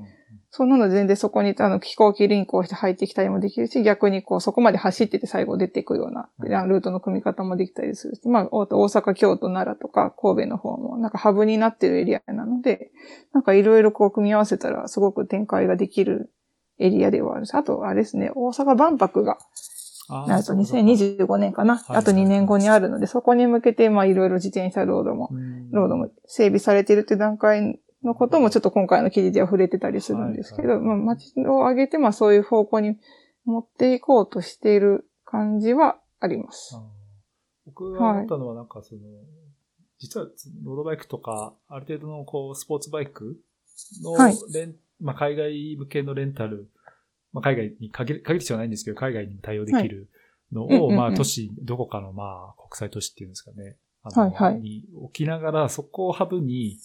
[0.54, 6.28] そうなので全然そこに、あの、飛行機リンクをして入ってきたりもできるし、逆にこう、そこまで走ってて最後出ていくような、
[6.66, 12.90] ルートの組み方もできたりするし、まあ、大阪、京都、奈良とか、神戸の方も、なんかハブになってるエリアなので、
[13.32, 16.30] なんかいろいろこう組み合わせたら、すごく展開ができる
[16.78, 19.38] エリアではあるし、あと、あれですね、大阪万博が、
[20.10, 20.62] なんとそうか。
[20.62, 25.70] 2025年かな、はいあと2年後にあるので、そこに向けて、まあいろいろ自転車ロードも、うん。
[25.70, 32.96] ロードも整備されているって段階のこともちょっと今回の記事では触れてたりするんですけど、はいはいまあ街を挙げて、まあそういう方向に
[33.44, 36.76] 持っていこうとしている感じはあります
[37.66, 39.00] 僕が思ったのはなんかその、
[39.98, 40.26] 実は
[40.64, 43.36] ロードバイクとか、ある程度のこう、スポーツバイク
[44.02, 46.68] のはいレン、まあ海外向けのレンタル、
[47.32, 50.08] まあ海外に限る、限る必要はないんですけど、海外にも対応できる
[50.52, 53.76] のを、まあ都市、どこかのまあ国際都市っていうんですかね。
[54.02, 56.78] あのはいはいに置きながら、そこをハブに、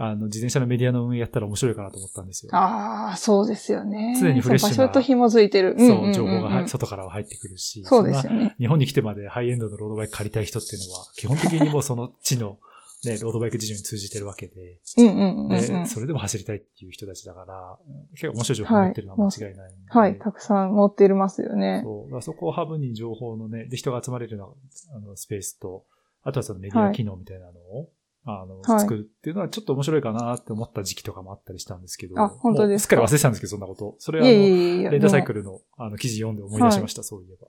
[0.00, 2.54] あの、自転車のメディアの運営やったら面白いかなと思ったんですよ。
[2.54, 4.16] ああ、そうですよね。
[4.18, 5.74] 常にフレッシュな場所と紐づいてる。
[5.76, 7.82] そう、情報が入外からは入ってくるし。
[7.84, 8.54] そうですよね。
[8.58, 12.58] 日本に来てまでハイエンドのロードバイク借りたい人っていうのは、基本的にもうその地の、
[13.04, 15.48] ね、ロードバイク事情に通じてるわけで、うんうんうんうん。
[15.48, 17.76] で、それでも走りたいっていう人たちだから、
[18.12, 21.80] 結構面白い情報を持ってるのは間違いないはい、たくさん持っていますよね。
[21.82, 22.04] そう。
[22.04, 24.54] だからそこをハブに情報のね、で、人が集まれるよ
[24.90, 25.84] うなあのスペースと、
[26.22, 27.90] あとはそのメディア機能みたいなのを、
[28.24, 32.20] あの、はい作るっていうのはちょっと面白いかなって思った時期とかもあったりしたんですけど。
[32.20, 32.96] あ本当ですか？
[32.96, 33.94] すっかり忘れてたんですけど、そんなこと。
[33.98, 34.90] それはあいえいの、えいえ。
[34.90, 37.48] レンタサイでクルのあの記事読んで思い出しました、そういえば。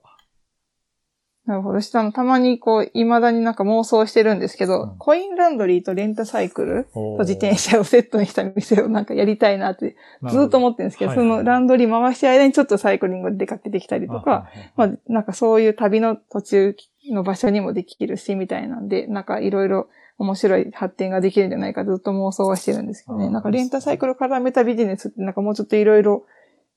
[1.46, 1.80] なるほど。
[1.80, 9.96] したの、たまにこう、未だになんか妄想してるんですけど、うんコインランドリーとレンタサイクルとと自転車をセットにした店をなんかやりたいなって
[10.30, 16.76] ずっと思ってるんですけど、はいはいそのランドリー回してる間にちょっとサイクリングで出かけてきたりとか、まあなんかそういう旅の途中
[17.10, 19.88] の場所にもできるし、みたいなんで、なんかいろいろ
[20.20, 23.30] 面白い発展ができるんじゃないかずっと妄想はしてるんですけどね。
[23.30, 26.26] なんかレンタサイクル絡めたビジネスってなんかもうちょっといろいろ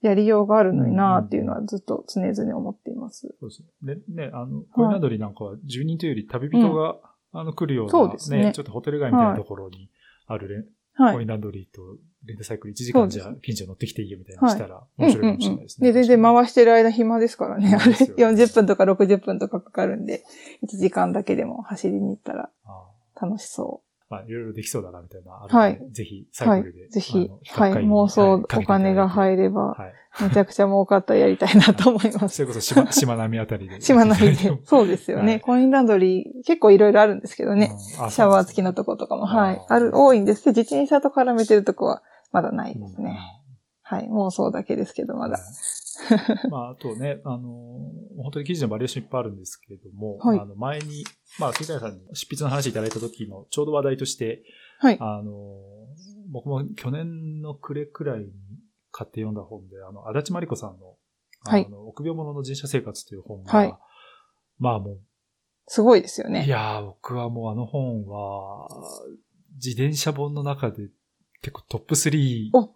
[0.02, 3.36] やりようがあるのになっていうのはずっと常々思っています。
[3.42, 3.96] そうですね。
[4.08, 6.96] で、ね、あの、コインランドリーなんかは住人というより旅人が、
[7.34, 9.90] あの、来るような、そうですねちょっとホテル街みたいなところに
[10.28, 10.66] あるレン、
[10.96, 11.16] はい。
[11.16, 11.82] コインランドリーと
[12.26, 15.88] レンタサイクル1時間じゃ近所乗ってきていいよみたいなのしたらうん面白いかもしれないですね。
[15.88, 17.74] で、全然回してる間暇ですからね。
[17.74, 20.24] あれ、そうですよね40分とか60分とかかかるんで、
[20.64, 23.82] 1時間だけでも走りに行ったらあ楽しそ
[24.14, 26.46] まあ、いろいろできそうだなみたいなはいぜひ、う。
[26.46, 26.88] はいサイクルで。。
[26.88, 27.74] ぜひはい。
[27.74, 29.08] 妄想、お金がる。
[29.08, 30.24] 入れば、はい。
[30.24, 32.36] めちゃくちゃ儲かったらやりたいなと思います。
[32.38, 33.82] それこそ島、島並みあたりで。
[33.82, 34.60] 島並みで。
[34.66, 35.32] そうですよね。
[35.32, 37.76] はいコインランドリー、結構いろいろあるんですけどね。
[37.80, 39.66] シャワー付きのとことかも、はい。
[39.68, 43.18] ある、多いんですけど、自転車と絡めてるとこはまだないうんですね。
[43.82, 44.08] はい。
[44.10, 45.40] 妄想だけですけど、まだ。
[46.50, 47.42] まあ、あとね、あの、
[48.18, 51.04] 本当に記事のバリエーションいっぱいあるんですけれども、はいあの、前に、
[51.40, 54.44] まあ、杉谷さんに執筆の話いただいた時のちょうど話題として、
[54.80, 54.98] はい。
[55.00, 55.32] あの、
[56.32, 58.32] 僕も去年の暮れくらいに
[58.92, 60.98] 買って読んだ本で、あの、足立真理子さんの、
[61.46, 63.74] はいあの、臆病者の人社生活という本が、はい
[64.60, 64.98] まあも
[65.68, 66.46] すごいですよう、ね。
[66.46, 68.68] いやー、僕はもうあの本は、
[69.56, 70.90] 自転車本の中で
[71.42, 72.74] 結構トップ3お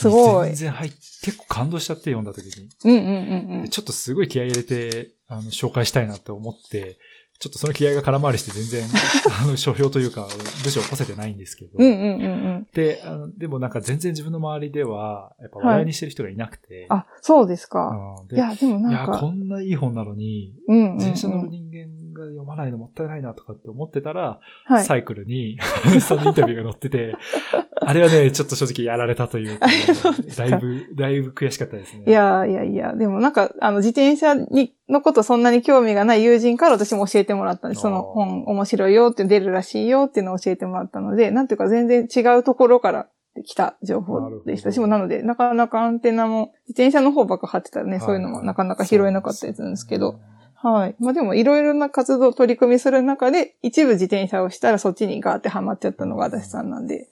[0.00, 0.56] すごい全。
[0.56, 2.68] 然入って、結構感動しちゃって読んだ時に。
[2.84, 3.68] うんうんうんうん。
[3.68, 6.98] ちょっとすごい気合い入れて、あの、紹介したいなって思って、
[7.40, 8.84] ちょっとその気合が空回りして全然、
[9.42, 10.28] あの、書評というか、
[10.62, 11.70] 部署を起こせてないんですけど。
[11.78, 12.28] うんうんうんう
[12.58, 12.66] ん。
[12.74, 16.86] で、あのでもなんか全然自分の周りでは、やっぱ話題にしてる人がいなくて。
[16.90, 18.18] あ、そうですか。
[18.20, 20.94] うんでいや、でもいや、なんか、こんないい本なのに、うんうんうん。
[20.96, 24.84] 自転車乗る人間が読まないのもったいないなとかって思ってたら、はい。
[24.84, 25.58] サイクルに、
[26.00, 27.16] そのインタビューが載ってて、
[27.80, 29.66] あれはね、ちょっと正直やられたというか、
[30.36, 32.04] だいぶ、だいぶ悔しかったですね。
[32.06, 37.82] いやいやいや、でもなんか、あの、自転車に、のことそんなに興味がない友人から私も教えてもらったんです。
[37.82, 43.06] その本面白いよって出るらしいよっていうのを教えてもらったので、なんていうか全然違うところから
[43.44, 44.72] 来た情報でした。
[44.72, 50.18] し、もうなので、なかなかアンテナも、自転車の方ばっか張ってたらね、はいそういうのもなかなか拾えなかったりするんですけど、
[50.62, 50.96] はい。
[50.98, 57.08] まあでもいろいろな活動、取り組みする中で、一部自転車をしたらそっちにガーってハマっちゃったのが足立さんなんで、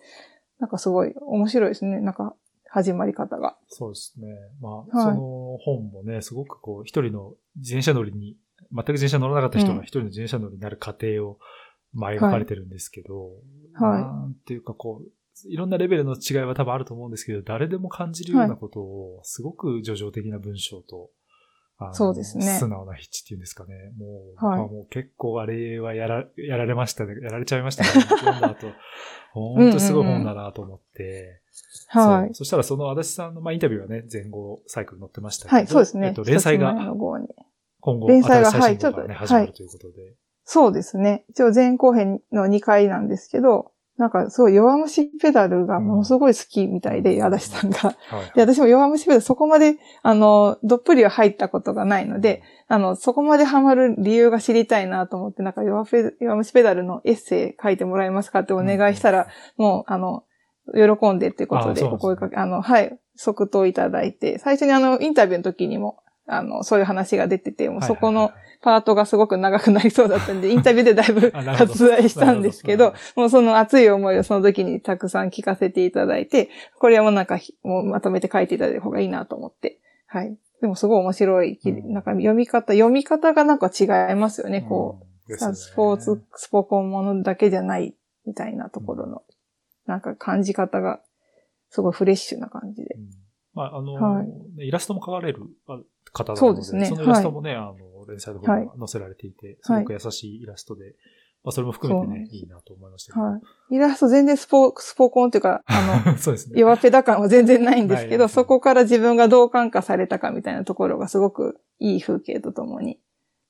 [0.58, 2.00] なんかすごい面白いですね。
[2.00, 2.34] なんか、
[2.70, 3.56] 始まり方が。
[3.68, 4.26] そうですね。
[4.60, 8.36] まあ、はいその本もね、すごくこう、一人の自転車乗りに、
[8.70, 11.38] 全く自転車乗らなかった人うんが一人の自転車乗りになる過程を、
[11.94, 13.30] まあ、描かれてるんですけど、
[13.72, 15.08] はいなんていうかこう、
[15.48, 21.10] いろんなレベルの違いは多分あると思うんですけど、誰でも感じるようなことを、すごく叙情的な文章と、
[21.92, 23.74] そうですね素直な筆致っていうんですかね。
[23.96, 24.06] も
[24.40, 27.14] う、はいまあもう結構あれはやら、やられましたね。
[27.22, 27.88] やられちゃいましたね。
[27.88, 28.66] 読んだ後。
[29.32, 31.40] 本当すごい本だなと思って。
[31.88, 35.56] はいそしたらその足立さんの、まあ、インタビューはね、前後サイクル載ってましたけど。
[35.56, 36.08] はい、そうですね。
[36.08, 40.14] えっと、連載が今後、連載がね、はいちょっと始まるということで。
[40.44, 41.24] そうですね。
[41.28, 47.78] 一応前後編の2回なんですけど、なんかすごい弱虫ペダルがものすごい好きみたいで、うん足立さんが。
[47.78, 48.32] はい。
[48.36, 59.26] で、私も弱虫ペダルそこまで、あの、どっぷりは入ったことがないので、あの、そこまでハマる理由が知りたいなと思って、なんか弱ペ弱虫ペダルのエッセイ書いてもらえますかってお願いしたら、
[59.56, 60.22] もう、あの、
[60.74, 68.30] 喜んでってことで、あそうなんでお声かけ、あの、はい、即答いただいて、最初にあの、インタビューの時にも、あの、そういう話が出てて、もうそこの
[68.60, 76.48] パートがすごく長くなりそうだったんで、 インタビューでだいぶ割愛したんですけどもうその熱い思いをその時にたくさん聞かせていただいて、
[76.78, 79.80] これはもうなんかひ、もうまとめて書いていただいた方がいいなと思って。
[80.06, 80.36] はい。
[80.60, 81.92] でもすごい面白い、うん。
[81.92, 85.32] なんか読み方、読み方がなんか違いますよね、こう。
[85.32, 85.36] ね。
[85.54, 87.94] スポーツ、スポコンものだけじゃない
[88.26, 89.22] みたいなところの、
[89.86, 91.00] なんか感じ方が、
[91.70, 92.94] すごいフレッシュな感じで。
[92.94, 92.98] う。
[92.98, 93.10] ん。
[93.54, 94.24] まあ、あの、は
[94.58, 95.80] イラストも描かれるあ
[96.12, 96.86] 方なので、そうですね。
[96.86, 97.76] そのイラストもね、あの、
[98.12, 100.94] 連載載せられていて、すごく優しいイラストで、
[101.44, 103.24] まあ、それも含めてね、いいなと思いましたけど。
[103.24, 103.38] は
[103.70, 103.74] い。
[103.76, 106.58] イラスト全然スポ、スポコンっていうか、あの、 そうですね。
[106.60, 113.00] 弱ペダ感は全然ないんですけど、そこから自分がどう感化されたかみたいなところがすごくいい風景とともに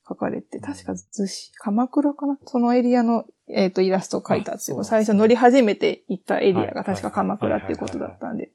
[0.07, 2.37] 描かれて、確か逗子、鎌倉かな？
[2.45, 4.83] そのエリアの、えっ、と、イラストを描いたっていうう、ね。
[4.85, 6.73] 最初乗り始めて行ったエリアはい。
[6.73, 8.51] が確か鎌倉っていうことだったんで、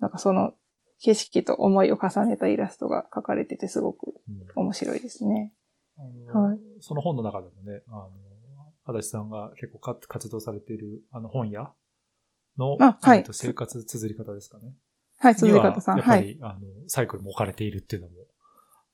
[0.00, 0.54] なんかその
[1.04, 4.14] 景色と思いを重ねたイラストが描かれててすごく
[4.56, 5.52] うん面白いですね。
[5.98, 8.10] あのはいその本の中でもね、あの、
[8.86, 11.72] 足立さんが結構か活動されている、あの、本屋
[12.56, 14.72] の、あはいえっと生活綴り方ですかね。
[15.18, 16.00] はい、鈴方さん。
[16.00, 16.24] はい。
[16.34, 18.14] にはやっぱり、あの、サイクルも置かれているっていうのも、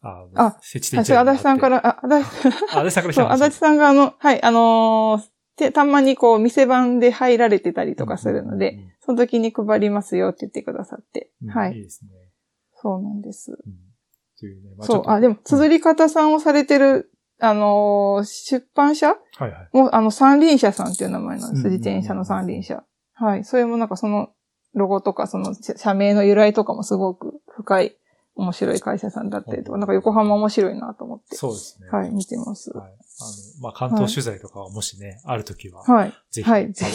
[0.02, 1.68] あの、あ設置最初、足立さんか。
[1.68, 11.30] ら、あ、足立、さん足立さんがあの、はい、あのーてたまにこう、店番で入られてたりとかするので、、その時に配りますよって言ってくださって。
[11.42, 11.78] うんはいい。
[11.78, 12.10] いですね。
[12.74, 13.52] そうなんです。
[13.52, 13.74] うん。
[14.38, 19.68] というね、まそう、あ、でも、ず綴り方さんをされてるあのー出版社はいはい。
[19.72, 21.64] もう、あの、三輪車さんっていう名前なんです。
[21.64, 22.84] 自転車の三輪車。
[23.14, 23.44] はい。
[23.44, 24.30] それもなんかその、
[24.74, 27.96] ロゴとか、その、社社名の由来とかもすごく深い、
[28.40, 31.36] 面白い会社さんだったりとか、なんか横浜面白いなと思って。
[31.36, 31.88] そうですね。
[31.90, 32.70] はい、見てます。
[32.70, 32.88] はい。
[32.88, 32.98] あの、
[33.60, 36.14] まあ、関東取材とかはもしね、あるときは、はい。
[36.30, 36.86] ぜひ、はいぜ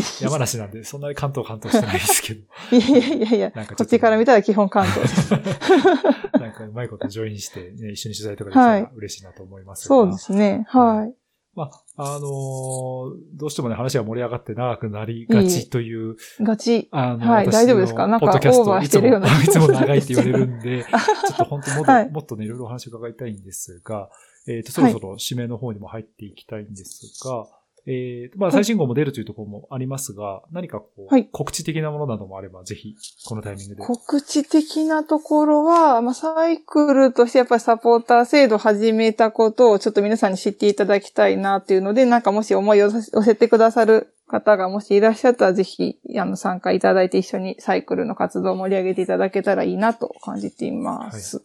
[0.00, 0.24] ひ。
[0.24, 2.40] 山梨なんで、そんなに関東関東してないですけど、
[2.76, 5.30] いやいやいやいや、こっちから見たら基本関東です。
[6.40, 10.64] なんかうまいことジョインして、ね、一緒に取材とかできたら嬉しいなと思いますがそうですね。
[10.68, 11.25] はい。
[11.56, 16.88] まあ、あのーどうしてもね、話が盛り上がって長くなりがちという、ガチ。
[16.92, 18.02] あの、はい私大丈夫ですか？
[18.06, 19.42] のなんかポッドキャストオーバーしてるような。
[19.42, 22.10] いつも 長いって言われるんで、 ちょっと本当もっと、はい。
[22.10, 24.10] もっとね、いろいろお話を伺いたいんですが、
[24.46, 27.46] えっ、と、そろそろ締めの方にも入っていきたいんですが、
[27.86, 33.82] えっ、と、まあ、最新号も出るというところもありますが、何かこう、はい告知的なものなどもあれば、ぜひ、このタイミングで。
[33.82, 51.44] 告知的なところは、まあ、サイクルとしてやっぱりサポーター制度を始めたことをちょっと皆さんに知っていただきたいなっていうので、なんかもし思いを寄せてくださる方がもしいらっしゃったら、ぜひ、あの、参加いただいて一緒にサイクルの活動を盛り上げていただけたらいいなと感じています。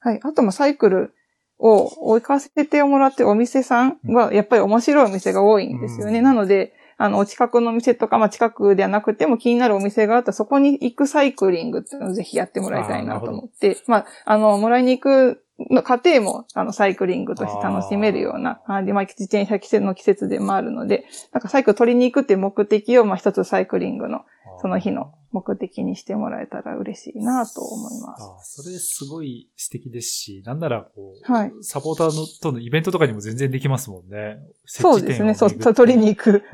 [0.00, 0.20] はい。
[0.22, 1.14] あと、まあ、サイクル
[1.62, 6.18] を追いかせてもらってるお店さんは、やっぱり面白いお店が多いんですよね。
[6.18, 6.24] うん。
[6.24, 24.24] なので、あの、お近くのお店とか、まあ、近くではなくても気になるお店があったら、そこに行くサイクリングっていうのをぜひやってもらいたいなと思って、まあ、あの、もらいに行くの過程も、あの、サイクリングとして楽しめるような、あで、まあ、自転車季節の季節でもあるので、なんかサイクル取りに行くっていう目的を、まあ、一つサイクリングの、
[24.62, 28.22] その日の目的にしてもらえたら嬉しいなと思います。
[28.22, 34.38] ああそれすごい素敵ですし、なんならこう、はいサポーターのとのイベントとかにも全然できますもんね。
[34.64, 36.44] そうですね、そう、取りに行く。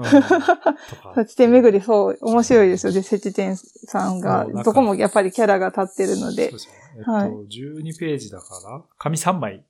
[1.16, 2.92] 設置店巡り、そう、面白いですよ。
[2.94, 9.66] で、設置店さんがどこもやっぱりキャラが立ってるのでそう、ですよねえっと、はい12ページだから、紙3枚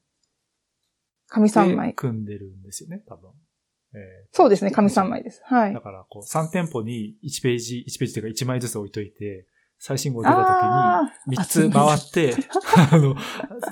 [1.27, 1.95] 紙3で枚。
[1.95, 3.31] 組んでるんですよね、多分。
[3.99, 5.41] えーそうですね、紙3枚です。
[5.45, 5.81] はいだ。
[5.81, 9.47] から、こう、3店舗に1ページ、1ページというか1枚ずつ置いといて、
[9.81, 12.35] 最新号出たあ時に3つ回って、
[12.93, 13.15] あの、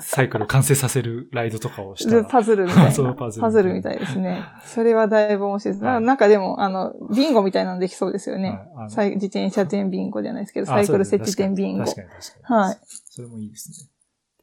[0.01, 2.23] サイクルを完成させるライドとかをしたら。
[2.23, 2.91] パズルみたいな。
[2.91, 4.41] そうパズルパズルみたいですね。
[4.63, 5.85] それはだいぶ面白いです。
[5.85, 8.57] はいななんかでも、あの、ビンゴみたいなのできそうですよね。
[8.73, 11.83] はい自転車店ビンゴじゃないですけど、あサイクル設置店ビンゴ。
[11.83, 12.61] 確かに確かに。
[12.61, 12.77] はい。
[12.83, 13.89] それもいいですね。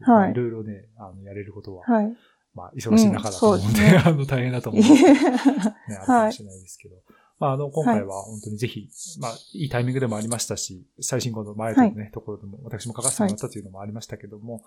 [0.00, 2.14] はいいろいろね、あの、やれることは、はい。
[2.54, 6.26] まあ、忙しい中だと思うんで、うんですねあの、大変だと思うんで、 ね、あるかはい。
[6.26, 6.96] もしれないですけど。
[7.40, 8.88] まあ、あの、今回は本当にぜひ、
[9.20, 14.62] まあ、いいタイミングでもありましたし、最新号の前のね、ところでも、私も書かせてもらったというのもありましたけども、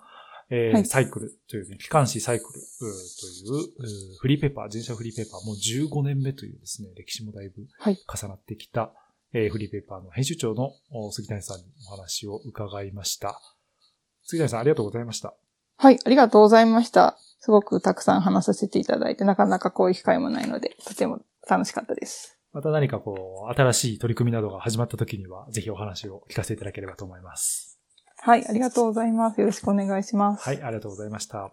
[0.50, 8.94] えーはいサイクルというね、機関誌サイクルというフリーペーパー、自転車フリーペーパー、もう15年目というですね、歴史もだいぶはい重なってきた、
[9.34, 13.38] えーフリーペーパーの編集長のお杉谷さんにお話を伺いました。
[14.24, 15.34] 杉谷さん、ありがとうございました。
[15.76, 17.18] はい、ありがとうございました。
[17.40, 22.38] すごくたくさん話させていただいて、なかなかこういう機会もないので、とても楽しかったです。
[22.52, 27.78] また何かこう、新しい取り組みなどが始まった時には、ぜひお話を聞かせていただければと思います。
[28.20, 29.40] はい、ありがとうございます。
[29.40, 30.44] よろしくお願いします。
[30.44, 31.52] はい、ありがとうございました。